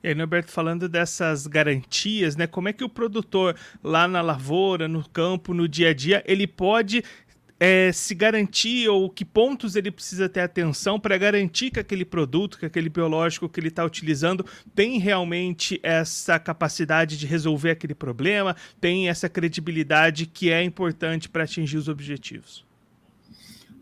E 0.04 0.10
aí, 0.10 0.16
Norberto, 0.16 0.52
falando 0.52 0.88
dessas 0.88 1.48
garantias, 1.48 2.36
né? 2.36 2.48
Como 2.48 2.70
é 2.70 2.74
que 2.74 2.84
o 2.84 2.90
produtor 2.90 3.56
lá 3.84 4.08
na 4.08 4.22
lavoura, 4.22 4.88
no 4.88 5.08
campo, 5.10 5.54
no 5.54 5.68
dia 5.68 5.90
a 5.90 5.94
dia, 5.94 6.24
ele 6.26 6.46
pode 6.46 7.04
é, 7.60 7.92
se 7.92 8.14
garantir 8.14 8.88
ou 8.88 9.10
que 9.10 9.26
pontos 9.26 9.76
ele 9.76 9.90
precisa 9.90 10.30
ter 10.30 10.42
atenção 10.42 11.00
para 11.00 11.18
garantir 11.18 11.72
que 11.72 11.80
aquele 11.80 12.06
produto, 12.06 12.58
que 12.58 12.66
aquele 12.66 12.90
biológico 12.90 13.50
que 13.50 13.60
ele 13.60 13.70
está 13.70 13.84
utilizando 13.84 14.46
tem 14.76 15.00
realmente 15.00 15.80
essa 15.82 16.38
capacidade 16.40 17.18
de 17.18 17.26
resolver 17.26 17.72
aquele 17.72 17.96
problema, 17.96 18.56
tem 18.80 19.10
essa 19.10 19.28
credibilidade 19.28 20.26
que 20.28 20.52
é 20.52 20.64
importante 20.64 21.28
para 21.28 21.44
atingir 21.44 21.78
os 21.78 21.88
objetivos? 21.88 22.66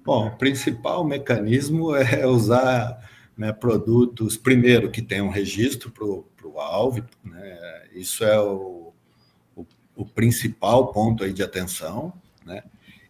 Bom, 0.06 0.28
o 0.28 0.38
principal 0.38 1.04
mecanismo 1.04 1.94
é 1.96 2.26
usar 2.26 3.00
né, 3.38 3.52
produtos, 3.52 4.38
primeiro, 4.38 4.90
que 4.90 5.02
tenham 5.02 5.30
registro 5.30 5.92
para 5.92 6.06
o 6.06 6.60
alvo, 6.60 7.06
né, 7.24 7.88
isso 7.94 8.24
é 8.24 8.40
o, 8.40 8.94
o, 9.56 9.66
o, 9.96 10.06
principal 10.06 10.92
ponto 10.92 11.24
aí 11.24 11.34
de 11.34 11.44
atenção, 11.44 12.14
né, 12.46 12.64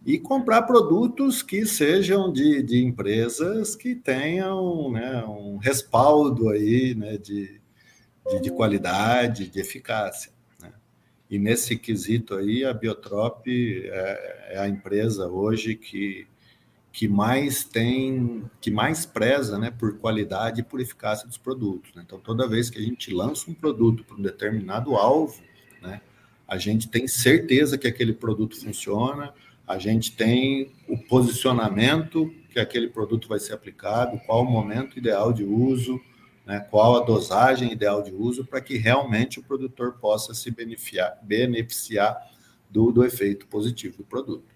e 0.04 0.18
comprar 0.18 0.62
produtos 0.62 1.42
que 1.42 1.66
sejam 1.66 2.32
de, 2.32 2.62
de 2.62 2.82
empresas 2.82 3.74
que 3.74 3.94
tenham 3.94 4.90
né, 4.90 5.24
um 5.24 5.56
respaldo 5.56 6.48
aí, 6.48 6.94
né, 6.94 7.16
de, 7.16 7.60
de, 8.30 8.40
de 8.40 8.50
qualidade, 8.50 9.48
de 9.48 9.60
eficácia. 9.60 10.32
Né. 10.60 10.72
E 11.28 11.38
nesse 11.38 11.76
quesito 11.76 12.34
aí, 12.34 12.64
a 12.64 12.72
Biotrop 12.72 13.46
é, 13.48 14.54
é 14.54 14.58
a 14.58 14.68
empresa 14.68 15.26
hoje 15.28 15.74
que 15.74 16.26
que 16.96 17.06
mais 17.06 17.62
tem, 17.62 18.50
que 18.58 18.70
mais 18.70 19.04
preza 19.04 19.58
né, 19.58 19.70
por 19.70 19.98
qualidade 19.98 20.62
e 20.62 20.64
por 20.64 20.80
eficácia 20.80 21.28
dos 21.28 21.36
produtos. 21.36 21.94
Né? 21.94 22.02
Então, 22.06 22.18
toda 22.18 22.48
vez 22.48 22.70
que 22.70 22.78
a 22.78 22.82
gente 22.82 23.12
lança 23.12 23.50
um 23.50 23.54
produto 23.54 24.02
para 24.02 24.16
um 24.16 24.22
determinado 24.22 24.96
alvo, 24.96 25.42
né, 25.82 26.00
a 26.48 26.56
gente 26.56 26.88
tem 26.88 27.06
certeza 27.06 27.76
que 27.76 27.86
aquele 27.86 28.14
produto 28.14 28.58
funciona, 28.58 29.34
a 29.68 29.76
gente 29.76 30.16
tem 30.16 30.72
o 30.88 30.96
posicionamento 30.96 32.32
que 32.50 32.58
aquele 32.58 32.88
produto 32.88 33.28
vai 33.28 33.40
ser 33.40 33.52
aplicado, 33.52 34.18
qual 34.24 34.40
o 34.40 34.50
momento 34.50 34.98
ideal 34.98 35.34
de 35.34 35.44
uso, 35.44 36.00
né, 36.46 36.60
qual 36.60 36.96
a 36.96 37.04
dosagem 37.04 37.70
ideal 37.70 38.02
de 38.02 38.14
uso, 38.14 38.42
para 38.42 38.62
que 38.62 38.78
realmente 38.78 39.38
o 39.38 39.42
produtor 39.42 39.98
possa 40.00 40.32
se 40.32 40.50
beneficiar, 40.50 41.18
beneficiar 41.22 42.16
do, 42.70 42.90
do 42.90 43.04
efeito 43.04 43.46
positivo 43.48 43.98
do 43.98 44.04
produto. 44.04 44.55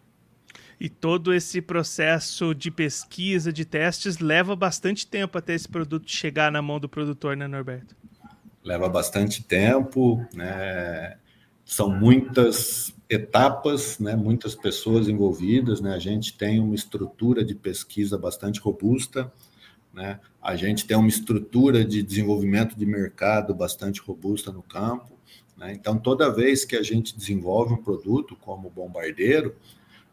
E 0.81 0.89
todo 0.89 1.35
esse 1.35 1.61
processo 1.61 2.55
de 2.55 2.71
pesquisa, 2.71 3.53
de 3.53 3.67
testes, 3.67 4.19
leva 4.19 4.57
bastante 4.57 5.07
tempo 5.07 5.37
até 5.37 5.55
esse 5.55 5.69
produto 5.69 6.11
chegar 6.11 6.51
na 6.51 6.63
mão 6.63 6.81
do 6.81 6.89
produtor, 6.89 7.37
né, 7.37 7.47
Norberto? 7.47 7.95
Leva 8.65 8.89
bastante 8.89 9.43
tempo, 9.43 10.27
né? 10.35 11.19
São 11.67 11.91
muitas 11.91 12.95
etapas, 13.11 13.99
né? 13.99 14.17
Muitas 14.17 14.55
pessoas 14.55 15.07
envolvidas, 15.07 15.83
né? 15.83 15.95
A 15.95 15.99
gente 15.99 16.33
tem 16.39 16.59
uma 16.59 16.75
estrutura 16.75 17.45
de 17.45 17.55
pesquisa 17.55 18.17
bastante 18.17 18.59
robusta, 18.59 19.31
né? 19.93 20.19
A 20.41 20.57
gente 20.57 20.87
tem 20.87 20.97
uma 20.97 21.09
estrutura 21.09 21.85
de 21.85 22.03
desenvolvimento 22.03 22.75
de 22.75 22.87
mercado 22.87 23.55
bastante 23.55 24.01
robusta 24.01 24.51
no 24.51 24.63
campo. 24.63 25.19
Né? 25.59 25.75
Então, 25.75 25.99
toda 25.99 26.33
vez 26.33 26.65
que 26.65 26.75
a 26.75 26.83
gente 26.83 27.15
desenvolve 27.15 27.75
um 27.75 27.83
produto 27.83 28.35
como 28.35 28.71
bombardeiro, 28.71 29.55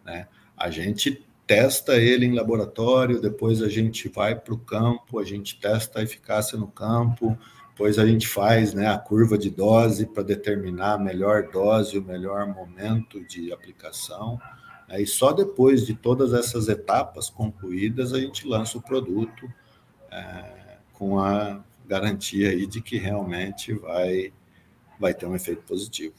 né, 0.03 0.27
a 0.57 0.71
gente 0.71 1.23
testa 1.45 1.95
ele 1.95 2.25
em 2.25 2.33
laboratório, 2.33 3.21
depois 3.21 3.61
a 3.61 3.69
gente 3.69 4.09
vai 4.09 4.35
para 4.35 4.53
o 4.53 4.57
campo, 4.57 5.19
a 5.19 5.23
gente 5.23 5.59
testa 5.59 5.99
a 5.99 6.03
eficácia 6.03 6.57
no 6.57 6.67
campo, 6.67 7.37
depois 7.69 7.99
a 7.99 8.05
gente 8.05 8.27
faz 8.27 8.73
né, 8.73 8.89
a 8.89 8.97
curva 8.97 9.37
de 9.37 9.49
dose 9.49 10.07
para 10.07 10.23
determinar 10.23 10.93
a 10.93 10.97
melhor 10.97 11.49
dose, 11.49 11.99
o 11.99 12.03
melhor 12.03 12.47
momento 12.47 13.23
de 13.23 13.53
aplicação. 13.53 14.41
Né, 14.89 15.01
e 15.01 15.05
só 15.05 15.31
depois 15.31 15.85
de 15.85 15.93
todas 15.93 16.33
essas 16.33 16.67
etapas 16.67 17.29
concluídas, 17.29 18.13
a 18.13 18.19
gente 18.19 18.47
lança 18.47 18.79
o 18.79 18.81
produto 18.81 19.47
é, 20.11 20.77
com 20.91 21.19
a 21.19 21.63
garantia 21.85 22.49
aí 22.49 22.65
de 22.65 22.81
que 22.81 22.97
realmente 22.97 23.73
vai, 23.73 24.33
vai 24.99 25.13
ter 25.13 25.27
um 25.27 25.35
efeito 25.35 25.61
positivo. 25.61 26.15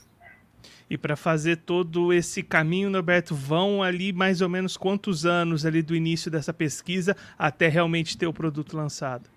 E 0.91 0.97
para 0.97 1.17
fazer 1.17 1.59
todo 1.59 2.13
esse 2.13 2.43
caminho, 2.43 2.89
Norberto, 2.89 3.35
vão 3.35 3.83
ali 3.83 4.13
mais 4.13 4.41
ou 4.41 4.49
menos 4.49 4.77
quantos 4.77 5.27
anos 5.27 5.67
ali 5.67 5.83
do 5.83 5.95
início 5.95 6.31
dessa 6.31 6.53
pesquisa 6.53 7.17
até 7.39 7.69
realmente 7.69 8.17
ter 8.17 8.27
o 8.27 8.33
produto 8.33 8.77
lançado? 8.77 9.29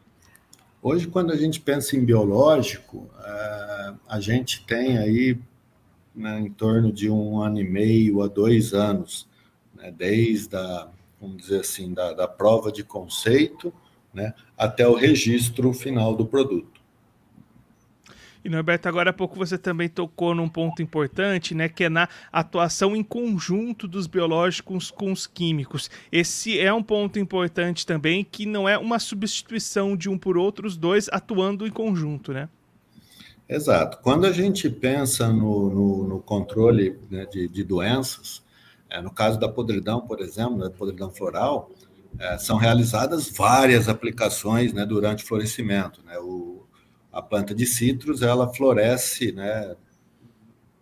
Hoje, 0.81 1.07
quando 1.07 1.31
a 1.31 1.35
gente 1.35 1.59
pensa 1.59 1.95
em 1.95 2.03
biológico, 2.03 3.07
eh, 3.23 3.93
a 4.07 4.19
gente 4.19 4.65
tem 4.65 4.97
aí 4.97 5.37
né, 6.15 6.39
em 6.39 6.49
torno 6.49 6.91
de 6.91 7.09
um 7.09 7.39
ano 7.39 7.59
e 7.59 7.63
meio 7.63 8.21
a 8.21 8.27
dois 8.27 8.73
anos, 8.73 9.27
né, 9.75 9.93
desde 9.95 10.55
a, 10.55 10.87
vamos 11.19 11.37
dizer 11.37 11.59
assim, 11.59 11.93
da, 11.93 12.13
da 12.13 12.27
prova 12.27 12.71
de 12.71 12.83
conceito 12.83 13.73
né, 14.13 14.33
até 14.57 14.87
o 14.87 14.95
registro 14.95 15.71
final 15.73 16.15
do 16.15 16.25
produto. 16.25 16.80
E 18.43 18.49
Norberto, 18.49 18.89
agora 18.89 19.11
há 19.11 19.13
pouco 19.13 19.35
você 19.35 19.57
também 19.57 19.87
tocou 19.87 20.33
num 20.33 20.49
ponto 20.49 20.81
importante, 20.81 21.53
né, 21.53 21.69
que 21.69 21.83
é 21.83 21.89
na 21.89 22.09
atuação 22.31 22.95
em 22.95 23.03
conjunto 23.03 23.87
dos 23.87 24.07
biológicos 24.07 24.89
com 24.89 25.11
os 25.11 25.27
químicos. 25.27 25.91
Esse 26.11 26.59
é 26.59 26.73
um 26.73 26.81
ponto 26.81 27.19
importante 27.19 27.85
também, 27.85 28.23
que 28.23 28.47
não 28.47 28.67
é 28.67 28.77
uma 28.77 28.97
substituição 28.97 29.95
de 29.95 30.09
um 30.09 30.17
por 30.17 30.37
outro, 30.37 30.67
os 30.67 30.75
dois 30.75 31.07
atuando 31.11 31.67
em 31.67 31.71
conjunto, 31.71 32.33
né? 32.33 32.49
Exato. 33.47 33.99
Quando 34.01 34.25
a 34.25 34.31
gente 34.31 34.69
pensa 34.69 35.27
no, 35.27 35.69
no, 35.69 36.07
no 36.07 36.19
controle 36.21 36.97
né, 37.09 37.25
de, 37.25 37.49
de, 37.49 37.63
doenças, 37.65 38.41
é, 38.89 39.01
no 39.01 39.11
caso 39.11 39.37
da 39.37 39.49
podridão, 39.49 39.99
por 39.99 40.21
exemplo, 40.21 40.57
da 40.57 40.69
podridão 40.69 41.11
floral, 41.11 41.69
é, 42.17 42.37
são 42.37 42.55
realizadas 42.55 43.29
várias 43.29 43.89
aplicações 43.89 44.71
né, 44.71 44.85
durante 44.85 45.25
o 45.25 45.27
florescimento. 45.27 46.01
Né? 46.05 46.17
O, 46.19 46.60
a 47.11 47.21
planta 47.21 47.53
de 47.53 47.65
citros 47.65 48.21
ela 48.21 48.53
floresce, 48.53 49.31
né, 49.31 49.75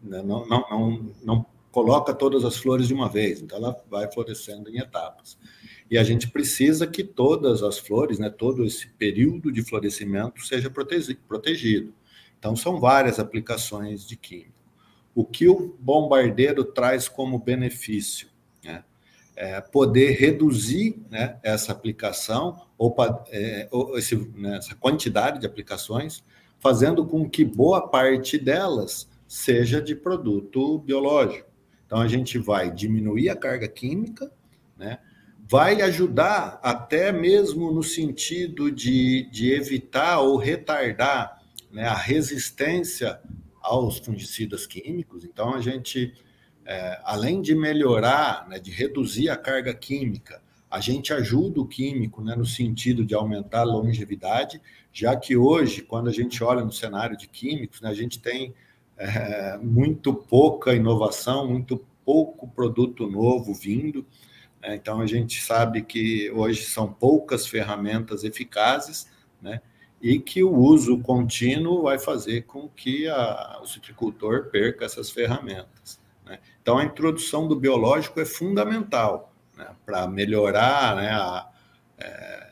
né, 0.02 0.22
não, 0.22 0.46
não, 0.48 0.66
não, 0.70 1.16
não 1.24 1.46
coloca 1.72 2.14
todas 2.14 2.46
as 2.46 2.58
flores 2.58 2.88
de 2.88 2.94
uma 2.94 3.10
vez, 3.10 3.42
então 3.42 3.58
ela 3.58 3.76
vai 3.90 4.12
florescendo 4.12 4.70
em 4.70 4.80
etapas. 4.80 5.38
E 5.90 5.98
a 5.98 6.04
gente 6.04 6.30
precisa 6.30 6.86
que 6.86 7.04
todas 7.04 7.64
as 7.64 7.80
flores, 7.80 8.20
né, 8.20 8.30
todo 8.30 8.64
esse 8.64 8.88
período 8.90 9.52
de 9.52 9.64
florescimento 9.64 10.46
seja 10.46 10.70
protegido. 10.70 11.94
Então, 12.38 12.56
são 12.56 12.80
várias 12.80 13.20
aplicações 13.20 14.08
de 14.08 14.16
químico. 14.16 14.54
O 15.14 15.26
que 15.26 15.50
o 15.50 15.76
bombardeiro 15.80 16.64
traz 16.64 17.10
como 17.10 17.40
benefício? 17.40 18.29
É 19.42 19.62
poder 19.62 20.20
reduzir 20.20 21.02
né, 21.10 21.40
essa 21.42 21.72
aplicação, 21.72 22.68
ou, 22.78 22.94
é, 23.32 23.70
ou 23.72 23.98
esse, 23.98 24.18
né, 24.36 24.58
essa 24.58 24.76
quantidade 24.76 25.40
de 25.40 25.46
aplicações, 25.46 26.22
fazendo 26.60 27.06
com 27.06 27.30
que 27.30 27.46
boa 27.46 27.88
parte 27.88 28.38
delas 28.38 29.10
seja 29.26 29.82
de 29.82 29.96
produto 29.96 30.80
biológico. 30.80 31.48
Então, 31.86 32.00
a 32.00 32.08
gente 32.08 32.38
vai 32.38 32.70
diminuir 32.70 33.30
a 33.30 33.36
carga 33.36 33.68
química, 33.68 34.30
né? 34.78 35.00
vai 35.50 35.82
ajudar 35.82 36.60
até 36.62 37.12
mesmo 37.12 37.72
no 37.72 37.82
sentido 37.82 38.72
de, 38.72 39.28
de 39.32 39.52
evitar 39.52 40.20
ou 40.20 40.38
retardar 40.38 41.42
né, 41.72 41.88
a 41.88 41.96
resistência 41.96 43.20
aos 43.60 43.98
fungicidas 43.98 44.68
químicos. 44.68 45.26
Então, 45.26 45.56
a 45.56 45.60
gente, 45.60 46.14
é, 46.70 47.02
além 47.04 47.42
de 47.42 47.56
melhorar, 47.56 48.48
né, 48.48 48.60
de 48.60 48.70
reduzir 48.70 49.28
a 49.28 49.36
carga 49.36 49.74
química, 49.74 50.40
a 50.70 50.80
gente 50.80 51.12
ajuda 51.12 51.60
o 51.60 51.68
químico 51.68 52.22
né, 52.24 52.36
no 52.36 52.46
sentido 52.46 53.04
de 53.04 53.16
aumentar 53.16 53.62
a 53.62 53.64
longevidade, 53.64 54.62
já 54.94 55.16
que 55.16 55.36
hoje, 55.36 55.82
quando 55.82 56.10
a 56.10 56.12
gente 56.12 56.44
olha 56.44 56.64
no 56.64 56.72
cenário 56.72 57.18
de 57.18 57.28
químicos, 57.28 57.82
né, 57.82 57.90
a 57.90 57.94
gente 57.96 58.20
tem 58.20 58.54
é, 58.96 59.58
muito 59.58 60.14
pouca 60.14 60.76
inovação, 60.76 61.48
muito 61.48 61.84
pouco 62.06 62.48
produto 62.48 63.10
novo 63.10 63.52
vindo. 63.52 64.06
Né, 64.62 64.76
então, 64.76 65.02
a 65.02 65.08
gente 65.08 65.42
sabe 65.42 65.82
que 65.82 66.30
hoje 66.30 66.66
são 66.66 66.94
poucas 66.94 67.48
ferramentas 67.48 68.24
eficazes, 68.24 69.10
né? 69.42 69.60
e 70.00 70.20
que 70.20 70.44
o 70.44 70.56
uso 70.56 71.00
contínuo 71.00 71.82
vai 71.82 71.98
fazer 71.98 72.44
com 72.44 72.70
que 72.70 73.08
a, 73.08 73.60
o 73.62 73.66
citricultor 73.66 74.50
perca 74.52 74.86
essas 74.86 75.10
ferramentas. 75.10 75.99
Né? 76.30 76.40
Então, 76.62 76.78
a 76.78 76.84
introdução 76.86 77.48
do 77.48 77.56
biológico 77.56 78.20
é 78.20 78.26
fundamental 78.26 79.34
né, 79.58 79.68
para 79.84 80.08
melhorar 80.08 80.96
né, 80.96 81.10
a, 81.10 81.50
é, 81.98 82.50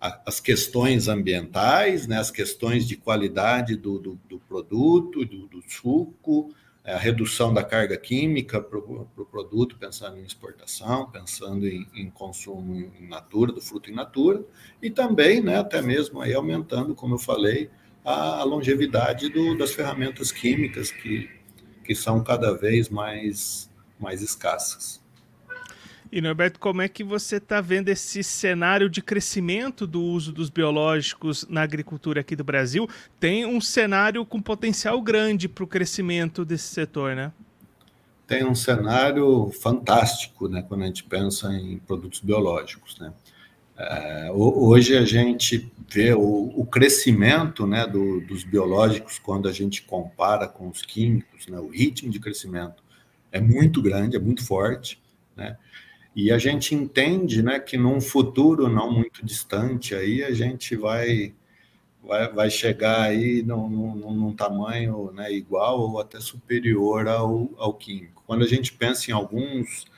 a, 0.00 0.20
as 0.26 0.40
questões 0.40 1.06
ambientais, 1.06 2.08
né, 2.08 2.18
as 2.18 2.30
questões 2.30 2.86
de 2.88 2.96
qualidade 2.96 3.76
do, 3.76 4.00
do, 4.00 4.20
do 4.28 4.40
produto, 4.40 5.24
do, 5.24 5.46
do 5.46 5.62
suco, 5.68 6.52
é, 6.82 6.94
a 6.94 6.98
redução 6.98 7.54
da 7.54 7.62
carga 7.62 7.96
química 7.96 8.60
para 8.60 8.78
o 8.78 9.06
pro 9.14 9.24
produto, 9.24 9.76
pensando 9.78 10.18
em 10.18 10.24
exportação, 10.24 11.08
pensando 11.08 11.68
em, 11.68 11.86
em, 11.94 12.10
consumo 12.10 12.74
in 12.74 13.06
natura, 13.06 13.52
do 13.52 13.60
fruto 13.60 13.90
in 13.90 13.94
natura, 13.94 14.44
e 14.82 14.90
também, 14.90 15.40
né, 15.40 15.58
até 15.58 15.80
mesmo 15.80 16.20
aí 16.20 16.34
aumentando, 16.34 16.96
como 16.96 17.14
eu 17.14 17.18
falei, 17.18 17.70
a, 18.04 18.40
a 18.40 18.42
longevidade 18.42 19.28
do, 19.28 19.56
das 19.56 19.72
ferramentas 19.72 20.32
químicas 20.32 20.90
que, 20.90 21.30
que 21.84 21.94
são 21.94 22.22
cada 22.22 22.56
vez 22.56 22.88
mais, 22.88 23.70
mais 23.98 24.22
escassas. 24.22 25.00
E 26.12 26.20
Norberto, 26.20 26.58
como 26.58 26.82
é 26.82 26.88
que 26.88 27.04
você 27.04 27.36
está 27.36 27.60
vendo 27.60 27.88
esse 27.88 28.24
cenário 28.24 28.90
de 28.90 29.00
crescimento 29.00 29.86
do 29.86 30.02
uso 30.02 30.32
dos 30.32 30.50
biológicos 30.50 31.46
na 31.48 31.62
agricultura 31.62 32.20
aqui 32.20 32.34
do 32.34 32.42
Brasil? 32.42 32.88
Tem 33.20 33.46
um 33.46 33.60
cenário 33.60 34.26
com 34.26 34.42
potencial 34.42 35.00
grande 35.00 35.48
para 35.48 35.62
o 35.62 35.68
crescimento 35.68 36.44
desse 36.44 36.74
setor, 36.74 37.14
né? 37.14 37.30
Tem 38.26 38.44
um 38.44 38.56
cenário 38.56 39.52
fantástico, 39.60 40.48
né, 40.48 40.62
quando 40.62 40.82
a 40.82 40.86
gente 40.86 41.04
pensa 41.04 41.52
em 41.52 41.78
produtos 41.78 42.20
biológicos, 42.20 42.98
né? 42.98 43.12
É, 43.82 44.30
hoje 44.30 44.94
a 44.94 45.06
gente 45.06 45.72
vê 45.88 46.12
o, 46.12 46.52
o 46.54 46.66
crescimento 46.66 47.66
né, 47.66 47.86
do, 47.86 48.20
dos 48.20 48.44
biológicos 48.44 49.18
quando 49.18 49.48
a 49.48 49.52
gente 49.52 49.80
compara 49.82 50.46
com 50.46 50.68
os 50.68 50.82
químicos, 50.82 51.46
né, 51.46 51.58
o 51.58 51.68
ritmo 51.68 52.10
de 52.10 52.20
crescimento 52.20 52.84
é 53.32 53.40
muito 53.40 53.80
grande, 53.80 54.16
é 54.16 54.18
muito 54.18 54.44
forte, 54.46 55.00
né? 55.34 55.56
E 56.14 56.30
a 56.30 56.36
gente 56.36 56.74
entende 56.74 57.40
né, 57.42 57.58
que 57.58 57.78
num 57.78 58.00
futuro 58.00 58.68
não 58.68 58.92
muito 58.92 59.24
distante 59.24 59.94
aí 59.94 60.24
a 60.24 60.32
gente 60.32 60.76
vai, 60.76 61.32
vai, 62.02 62.30
vai 62.32 62.50
chegar 62.50 63.02
aí 63.02 63.42
num, 63.42 63.68
num, 63.68 64.12
num 64.12 64.34
tamanho 64.34 65.12
né, 65.12 65.32
igual 65.32 65.80
ou 65.80 66.00
até 66.00 66.20
superior 66.20 67.06
ao, 67.06 67.48
ao 67.56 67.72
químico. 67.72 68.24
Quando 68.26 68.44
a 68.44 68.48
gente 68.48 68.72
pensa 68.72 69.10
em 69.10 69.14
alguns 69.14 69.84
uh, 69.84 69.89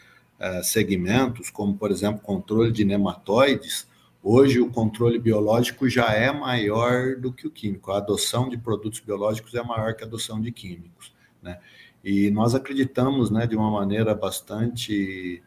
segmentos, 0.62 1.50
como 1.50 1.76
por 1.76 1.90
exemplo 1.90 2.20
controle 2.20 2.72
de 2.72 2.84
nematóides, 2.84 3.86
hoje 4.22 4.60
o 4.60 4.70
controle 4.70 5.18
biológico 5.18 5.88
já 5.88 6.12
é 6.12 6.32
maior 6.32 7.16
do 7.16 7.32
que 7.32 7.46
o 7.46 7.50
químico. 7.50 7.92
A 7.92 7.98
adoção 7.98 8.48
de 8.48 8.56
produtos 8.56 9.00
biológicos 9.00 9.54
é 9.54 9.62
maior 9.62 9.94
que 9.94 10.04
a 10.04 10.06
adoção 10.06 10.40
de 10.40 10.50
químicos. 10.50 11.12
Né? 11.42 11.58
E 12.04 12.30
nós 12.30 12.54
acreditamos 12.54 13.30
né, 13.30 13.46
de 13.46 13.56
uma 13.56 13.70
maneira 13.70 14.14
bastante 14.14 15.42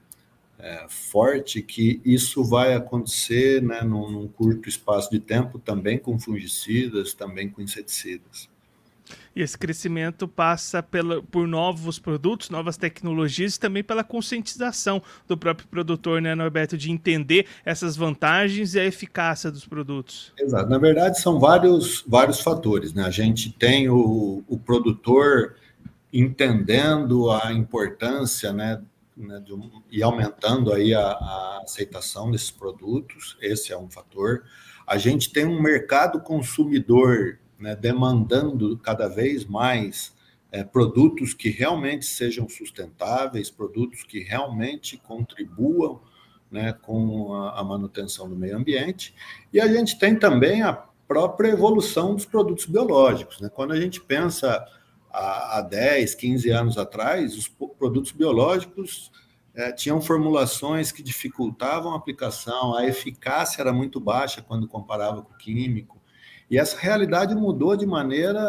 é, 0.58 0.86
forte 0.88 1.62
que 1.62 2.02
isso 2.06 2.44
vai 2.44 2.74
acontecer 2.74 3.62
né, 3.62 3.82
num, 3.82 4.10
num, 4.10 4.28
curto 4.28 4.70
espaço 4.70 5.12
de 5.12 5.20
tempo, 5.20 5.60
também 5.60 5.98
com 5.98 6.18
fungicidas, 6.18 7.14
também 7.14 7.50
com 7.50 7.62
inseticidas. 7.62 8.50
E 9.36 9.42
esse 9.42 9.58
crescimento 9.58 10.28
passa 10.28 10.82
pela, 10.82 11.22
por 11.22 11.48
novos 11.48 12.00
produtos, 12.00 12.50
novas 12.50 12.78
tecnologias 12.78 13.56
e 13.56 13.60
também 13.60 13.84
pela 13.84 14.04
conscientização 14.04 15.02
do 15.28 15.38
próprio 15.38 15.68
produtor, 15.68 16.22
né, 16.22 16.34
Norberto, 16.34 16.78
de 16.78 16.92
entender 16.92 17.46
essas 17.64 17.96
vantagens 17.96 18.76
e 18.76 18.80
a 18.80 18.86
eficácia 18.86 19.52
dos 19.52 19.66
produtos. 19.66 20.34
Exato. 20.40 20.70
Na 20.70 20.78
verdade, 20.78 21.20
são 21.20 21.40
vários, 21.40 22.04
vários 22.08 22.40
fatores. 22.40 22.94
Né? 22.94 23.04
A 23.04 23.12
gente 23.12 23.52
tem 23.52 23.90
o, 23.90 24.44
o 24.48 24.58
produtor 24.58 25.56
entendendo 26.12 27.30
a 27.30 27.52
importância 27.52 28.54
né, 28.54 28.82
né, 29.18 29.44
um, 29.52 29.82
e 29.92 30.02
aumentando 30.02 30.72
aí 30.74 30.94
a, 30.94 31.02
a, 31.02 31.62
aceitação 31.64 32.32
desses 32.32 32.52
produtos, 32.52 33.38
esse 33.42 33.74
é 33.74 33.78
um 33.78 33.90
fator. 33.90 34.44
A 34.88 34.98
gente 34.98 35.32
tem 35.32 35.46
um 35.46 35.62
mercado 35.62 36.22
consumidor 36.22 37.40
né, 37.60 37.76
demandando 37.76 38.78
cada 38.78 39.08
vez 39.08 39.46
mais 39.46 40.14
é, 40.52 40.64
produtos 40.64 41.34
que 41.34 41.50
realmente 41.50 42.06
sejam 42.06 42.48
sustentáveis, 42.48 43.50
produtos 43.50 44.04
que 44.04 44.20
realmente 44.20 44.98
contribuam 44.98 46.02
né, 46.50 46.74
com 46.74 47.34
a, 47.34 47.60
a 47.60 47.64
manutenção 47.64 48.30
do 48.30 48.36
meio 48.36 48.58
ambiente. 48.58 49.14
E 49.52 49.60
a 49.60 49.68
gente 49.68 50.00
tem 50.00 50.18
também 50.18 50.62
a 50.62 50.74
própria 51.08 51.50
evolução 51.50 52.16
dos 52.16 52.26
produtos 52.26 52.66
biológicos. 52.66 53.40
Né? 53.40 53.50
Quando 53.50 53.74
a 53.74 53.80
gente 53.80 54.02
pensa 54.02 54.66
há, 55.12 55.62
10, 55.62 56.16
15 56.16 56.50
anos 56.50 56.78
atrás, 56.78 57.38
os 57.38 57.48
produtos 57.48 58.12
biológicos 58.12 59.12
é, 59.54 59.72
tinham 59.72 60.02
formulações 60.02 60.92
que 60.92 61.02
dificultavam 61.02 61.94
a 61.94 61.98
aplicação, 61.98 62.76
a 62.76 62.86
eficácia 62.86 63.62
era 63.62 63.72
muito 63.72 64.00
baixa 64.00 64.42
quando 64.42 64.68
comparava 64.68 65.22
com 65.22 65.34
o 65.34 65.38
químico. 65.38 66.02
E 66.50 66.58
essa 66.58 66.78
realidade 66.78 67.34
mudou 67.34 67.76
de 67.76 67.86
maneira 67.86 68.40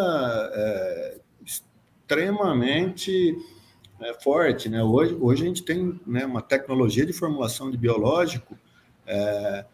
é, 0.52 1.18
extremamente 1.44 3.36
é, 4.00 4.14
forte. 4.14 4.68
Né? 4.68 4.82
Hoje, 4.82 5.16
hoje 5.20 5.44
a 5.44 5.46
gente 5.46 5.62
tem 5.62 5.98
né, 6.06 6.26
uma 6.26 6.42
tecnologia 6.42 7.06
de 7.06 7.12
formulação 7.12 7.70
de 7.70 7.76
biológico 7.76 8.56
é, 9.06 9.64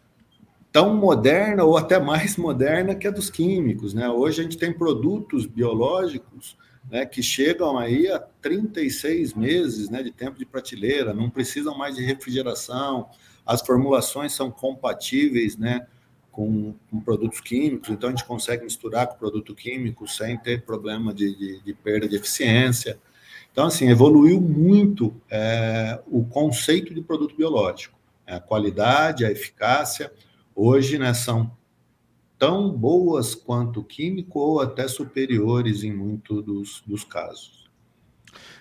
tão 0.71 0.95
moderna 0.95 1.63
ou 1.63 1.77
até 1.77 1.99
mais 1.99 2.35
moderna 2.37 2.95
que 2.95 3.07
a 3.07 3.11
dos 3.11 3.29
químicos. 3.29 3.93
Né? 3.93 4.09
Hoje 4.09 4.41
a 4.41 4.43
gente 4.43 4.57
tem 4.57 4.71
produtos 4.71 5.45
biológicos 5.45 6.57
né, 6.89 7.05
que 7.05 7.21
chegam 7.21 7.77
aí 7.77 8.09
a 8.09 8.19
36 8.19 9.33
meses 9.33 9.89
né, 9.89 10.01
de 10.01 10.11
tempo 10.11 10.37
de 10.37 10.45
prateleira, 10.45 11.13
não 11.13 11.29
precisam 11.29 11.77
mais 11.77 11.95
de 11.95 12.03
refrigeração, 12.03 13.09
as 13.45 13.61
formulações 13.61 14.33
são 14.33 14.49
compatíveis 14.49 15.57
né, 15.57 15.85
com, 16.33 16.73
com 16.89 16.99
produtos 16.99 17.39
químicos, 17.39 17.89
então 17.89 18.09
a 18.09 18.11
gente 18.11 18.25
consegue 18.25 18.63
misturar 18.63 19.07
com 19.07 19.17
produto 19.17 19.53
químico 19.55 20.07
sem 20.07 20.37
ter 20.37 20.63
problema 20.63 21.13
de, 21.13 21.33
de, 21.37 21.61
de 21.61 21.73
perda 21.75 22.09
de 22.09 22.15
eficiência. 22.15 22.99
Então, 23.51 23.67
assim, 23.67 23.87
evoluiu 23.87 24.41
muito 24.41 25.13
é, 25.29 26.01
o 26.07 26.25
conceito 26.25 26.91
de 26.91 27.01
produto 27.01 27.35
biológico, 27.35 27.95
a 28.25 28.39
qualidade, 28.39 29.23
a 29.23 29.31
eficácia. 29.31 30.11
Hoje, 30.55 30.97
né, 30.97 31.13
são 31.13 31.55
tão 32.39 32.71
boas 32.71 33.35
quanto 33.35 33.81
o 33.81 33.83
químico 33.83 34.39
ou 34.39 34.59
até 34.59 34.87
superiores 34.87 35.83
em 35.83 35.93
muitos 35.93 36.81
dos 36.85 37.03
casos. 37.03 37.62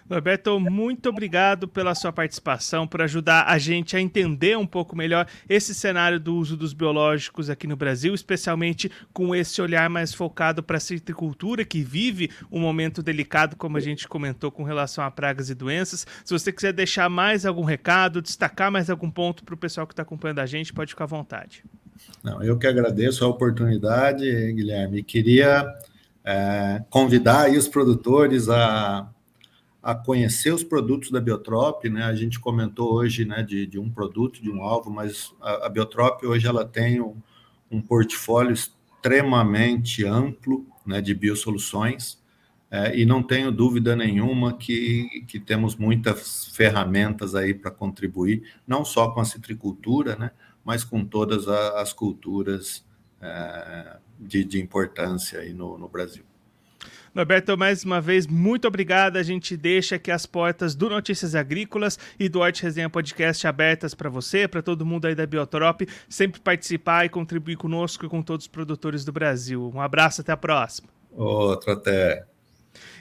Norberto, 0.08 0.58
muito 0.60 1.08
obrigado 1.08 1.66
pela 1.66 1.94
sua 1.94 2.12
participação, 2.12 2.86
por 2.86 3.02
ajudar 3.02 3.44
a 3.46 3.58
gente 3.58 3.96
a 3.96 4.00
entender 4.00 4.56
um 4.58 4.66
pouco 4.66 4.96
melhor 4.96 5.26
esse 5.48 5.74
cenário 5.74 6.20
do 6.20 6.36
uso 6.36 6.56
dos 6.56 6.72
biológicos 6.72 7.48
aqui 7.48 7.66
no 7.66 7.76
Brasil, 7.76 8.14
especialmente 8.14 8.90
com 9.12 9.34
esse 9.34 9.60
olhar 9.62 9.88
mais 9.88 10.12
focado 10.12 10.62
para 10.62 10.76
a 10.76 10.80
citricultura, 10.80 11.64
que 11.64 11.82
vive 11.82 12.30
um 12.50 12.60
momento 12.60 13.02
delicado, 13.02 13.56
como 13.56 13.76
a 13.76 13.80
gente 13.80 14.06
comentou, 14.06 14.50
com 14.50 14.62
relação 14.62 15.04
a 15.04 15.10
pragas 15.10 15.50
e 15.50 15.54
doenças. 15.54 16.06
Se 16.24 16.32
você 16.32 16.52
quiser 16.52 16.72
deixar 16.72 17.08
mais 17.08 17.46
algum 17.46 17.64
recado, 17.64 18.22
destacar 18.22 18.70
mais 18.70 18.90
algum 18.90 19.10
ponto 19.10 19.44
para 19.44 19.54
o 19.54 19.58
pessoal 19.58 19.86
que 19.86 19.92
está 19.92 20.02
acompanhando 20.02 20.40
a 20.40 20.46
gente, 20.46 20.72
pode 20.72 20.90
ficar 20.90 21.04
à 21.04 21.06
vontade. 21.06 21.64
Não, 22.22 22.42
eu 22.42 22.58
que 22.58 22.66
agradeço 22.66 23.24
a 23.24 23.28
oportunidade, 23.28 24.24
Guilherme. 24.52 25.02
Queria 25.02 25.66
é, 26.24 26.82
convidar 26.88 27.50
os 27.50 27.68
produtores 27.68 28.48
a 28.48 29.08
a 29.82 29.94
conhecer 29.94 30.54
os 30.54 30.62
produtos 30.62 31.10
da 31.10 31.20
Biotrop, 31.20 31.84
né? 31.90 32.04
A 32.04 32.14
gente 32.14 32.38
comentou 32.38 32.94
hoje, 32.94 33.24
né, 33.24 33.42
de, 33.42 33.66
de 33.66 33.78
um 33.80 33.90
produto, 33.90 34.40
de 34.40 34.48
um 34.48 34.62
alvo, 34.62 34.90
mas 34.90 35.34
a, 35.40 35.66
a 35.66 35.68
Biotrop 35.68 36.24
hoje 36.24 36.46
ela 36.46 36.64
tem 36.64 37.00
um, 37.00 37.16
um 37.68 37.82
portfólio 37.82 38.52
extremamente 38.52 40.04
amplo, 40.04 40.64
né, 40.86 41.00
de 41.00 41.12
biosoluções, 41.14 42.22
é, 42.70 42.96
e 42.96 43.04
não 43.04 43.22
tenho 43.22 43.50
dúvida 43.50 43.96
nenhuma 43.96 44.56
que, 44.56 45.24
que 45.26 45.40
temos 45.40 45.74
muitas 45.74 46.46
ferramentas 46.54 47.34
aí 47.34 47.52
para 47.52 47.70
contribuir, 47.70 48.42
não 48.66 48.84
só 48.84 49.10
com 49.10 49.20
a 49.20 49.24
citricultura, 49.24 50.14
né, 50.16 50.30
mas 50.64 50.84
com 50.84 51.04
todas 51.04 51.48
as 51.48 51.92
culturas 51.92 52.84
é, 53.20 53.96
de, 54.18 54.44
de 54.44 54.60
importância 54.60 55.40
aí 55.40 55.52
no, 55.52 55.76
no 55.76 55.88
Brasil. 55.88 56.24
Norberto, 57.14 57.58
mais 57.58 57.84
uma 57.84 58.00
vez, 58.00 58.26
muito 58.26 58.66
obrigado. 58.66 59.18
A 59.18 59.22
gente 59.22 59.54
deixa 59.54 59.96
aqui 59.96 60.10
as 60.10 60.24
portas 60.24 60.74
do 60.74 60.88
Notícias 60.88 61.34
Agrícolas 61.34 61.98
e 62.18 62.26
do 62.26 62.42
Arte 62.42 62.62
Resenha 62.62 62.88
Podcast 62.88 63.46
abertas 63.46 63.94
para 63.94 64.08
você, 64.08 64.48
para 64.48 64.62
todo 64.62 64.86
mundo 64.86 65.06
aí 65.06 65.14
da 65.14 65.26
Biotrop, 65.26 65.82
sempre 66.08 66.40
participar 66.40 67.04
e 67.04 67.10
contribuir 67.10 67.56
conosco 67.56 68.06
e 68.06 68.08
com 68.08 68.22
todos 68.22 68.44
os 68.44 68.48
produtores 68.48 69.04
do 69.04 69.12
Brasil. 69.12 69.70
Um 69.74 69.80
abraço, 69.80 70.22
até 70.22 70.32
a 70.32 70.36
próxima. 70.38 70.88
Outro 71.10 71.72
até. 71.72 72.24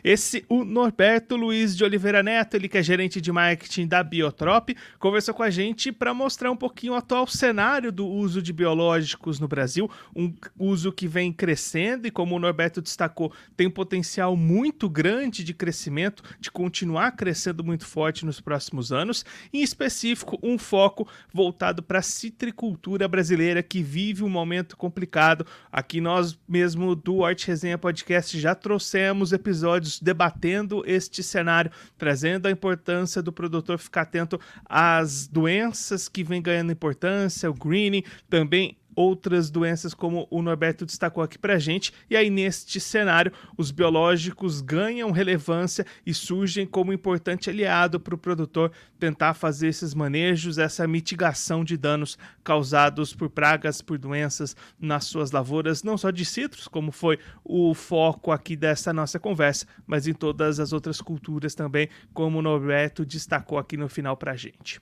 Esse, 0.03 0.43
o 0.49 0.63
Norberto 0.63 1.35
Luiz 1.35 1.75
de 1.75 1.83
Oliveira 1.83 2.23
Neto, 2.23 2.55
ele 2.55 2.67
que 2.67 2.77
é 2.77 2.83
gerente 2.83 3.21
de 3.21 3.31
marketing 3.31 3.87
da 3.87 4.03
Biotrop, 4.03 4.75
conversou 4.99 5.33
com 5.33 5.43
a 5.43 5.49
gente 5.49 5.91
para 5.91 6.13
mostrar 6.13 6.51
um 6.51 6.55
pouquinho 6.55 6.93
o 6.93 6.95
atual 6.95 7.27
cenário 7.27 7.91
do 7.91 8.07
uso 8.07 8.41
de 8.41 8.51
biológicos 8.51 9.39
no 9.39 9.47
Brasil, 9.47 9.89
um 10.15 10.33
uso 10.57 10.91
que 10.91 11.07
vem 11.07 11.31
crescendo 11.31 12.07
e, 12.07 12.11
como 12.11 12.35
o 12.35 12.39
Norberto 12.39 12.81
destacou, 12.81 13.31
tem 13.55 13.67
um 13.67 13.71
potencial 13.71 14.35
muito 14.35 14.89
grande 14.89 15.43
de 15.43 15.53
crescimento, 15.53 16.23
de 16.39 16.49
continuar 16.49 17.11
crescendo 17.11 17.63
muito 17.63 17.85
forte 17.85 18.25
nos 18.25 18.41
próximos 18.41 18.91
anos, 18.91 19.25
em 19.53 19.61
específico, 19.61 20.39
um 20.41 20.57
foco 20.57 21.07
voltado 21.33 21.83
para 21.83 21.99
a 21.99 22.03
citricultura 22.03 23.07
brasileira 23.07 23.61
que 23.61 23.81
vive 23.81 24.23
um 24.23 24.29
momento 24.29 24.75
complicado. 24.75 25.45
Aqui 25.71 26.01
nós 26.01 26.37
mesmo 26.47 26.95
do 26.95 27.23
Arte 27.23 27.47
Resenha 27.47 27.77
Podcast 27.77 28.39
já 28.39 28.55
trouxemos 28.55 29.31
episódios 29.33 29.90
debatendo 29.99 30.83
este 30.85 31.23
cenário, 31.23 31.71
trazendo 31.97 32.47
a 32.47 32.51
importância 32.51 33.21
do 33.21 33.31
produtor 33.31 33.79
ficar 33.79 34.01
atento 34.01 34.39
às 34.65 35.27
doenças 35.27 36.07
que 36.07 36.23
vem 36.23 36.41
ganhando 36.41 36.71
importância, 36.71 37.49
o 37.49 37.53
greening, 37.53 38.03
também 38.29 38.77
outras 38.95 39.49
doenças, 39.49 39.93
como 39.93 40.27
o 40.29 40.41
Norberto 40.41 40.85
destacou 40.85 41.23
aqui 41.23 41.37
para 41.37 41.59
gente. 41.59 41.93
E 42.09 42.15
aí, 42.15 42.29
neste 42.29 42.79
cenário, 42.79 43.31
os 43.57 43.71
biológicos 43.71 44.61
ganham 44.61 45.11
relevância 45.11 45.85
e 46.05 46.13
surgem 46.13 46.65
como 46.65 46.93
importante 46.93 47.49
aliado 47.49 47.99
para 47.99 48.15
o 48.15 48.17
produtor 48.17 48.71
tentar 48.99 49.33
fazer 49.33 49.67
esses 49.67 49.93
manejos, 49.93 50.57
essa 50.57 50.87
mitigação 50.87 51.63
de 51.63 51.77
danos 51.77 52.17
causados 52.43 53.13
por 53.13 53.29
pragas, 53.29 53.81
por 53.81 53.97
doenças 53.97 54.55
nas 54.79 55.05
suas 55.05 55.31
lavouras, 55.31 55.83
não 55.83 55.97
só 55.97 56.11
de 56.11 56.25
citros, 56.25 56.67
como 56.67 56.91
foi 56.91 57.17
o 57.43 57.73
foco 57.73 58.31
aqui 58.31 58.55
dessa 58.55 58.93
nossa 58.93 59.19
conversa, 59.19 59.65
mas 59.87 60.07
em 60.07 60.13
todas 60.13 60.59
as 60.59 60.73
outras 60.73 61.01
culturas 61.01 61.55
também, 61.55 61.89
como 62.13 62.39
o 62.39 62.41
Norberto 62.41 63.05
destacou 63.05 63.57
aqui 63.57 63.77
no 63.77 63.89
final 63.89 64.15
para 64.15 64.35
gente. 64.35 64.79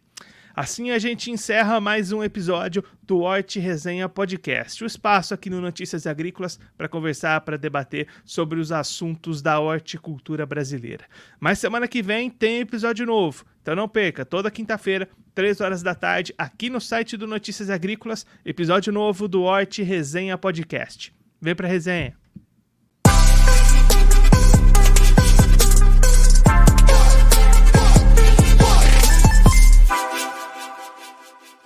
Assim 0.59 0.91
a 0.91 0.99
gente 0.99 1.31
encerra 1.31 1.79
mais 1.79 2.11
um 2.11 2.21
episódio 2.21 2.83
do 3.01 3.19
Horti 3.19 3.61
Resenha 3.61 4.09
Podcast, 4.09 4.83
o 4.83 4.85
espaço 4.85 5.33
aqui 5.33 5.49
no 5.49 5.61
Notícias 5.61 6.05
Agrícolas 6.05 6.59
para 6.77 6.89
conversar, 6.89 7.39
para 7.39 7.57
debater 7.57 8.09
sobre 8.25 8.59
os 8.59 8.69
assuntos 8.69 9.41
da 9.41 9.57
horticultura 9.57 10.45
brasileira. 10.45 11.05
Mas 11.39 11.59
semana 11.59 11.87
que 11.87 12.01
vem 12.01 12.29
tem 12.29 12.59
episódio 12.59 13.05
novo, 13.05 13.45
então 13.61 13.73
não 13.73 13.87
perca, 13.87 14.25
toda 14.25 14.51
quinta-feira, 14.51 15.07
3 15.33 15.61
horas 15.61 15.81
da 15.81 15.95
tarde, 15.95 16.35
aqui 16.37 16.69
no 16.69 16.81
site 16.81 17.15
do 17.15 17.25
Notícias 17.25 17.69
Agrícolas, 17.69 18.25
episódio 18.43 18.91
novo 18.91 19.29
do 19.29 19.43
Horti 19.43 19.81
Resenha 19.81 20.37
Podcast. 20.37 21.15
Vem 21.41 21.55
pra 21.55 21.69
resenha! 21.69 22.17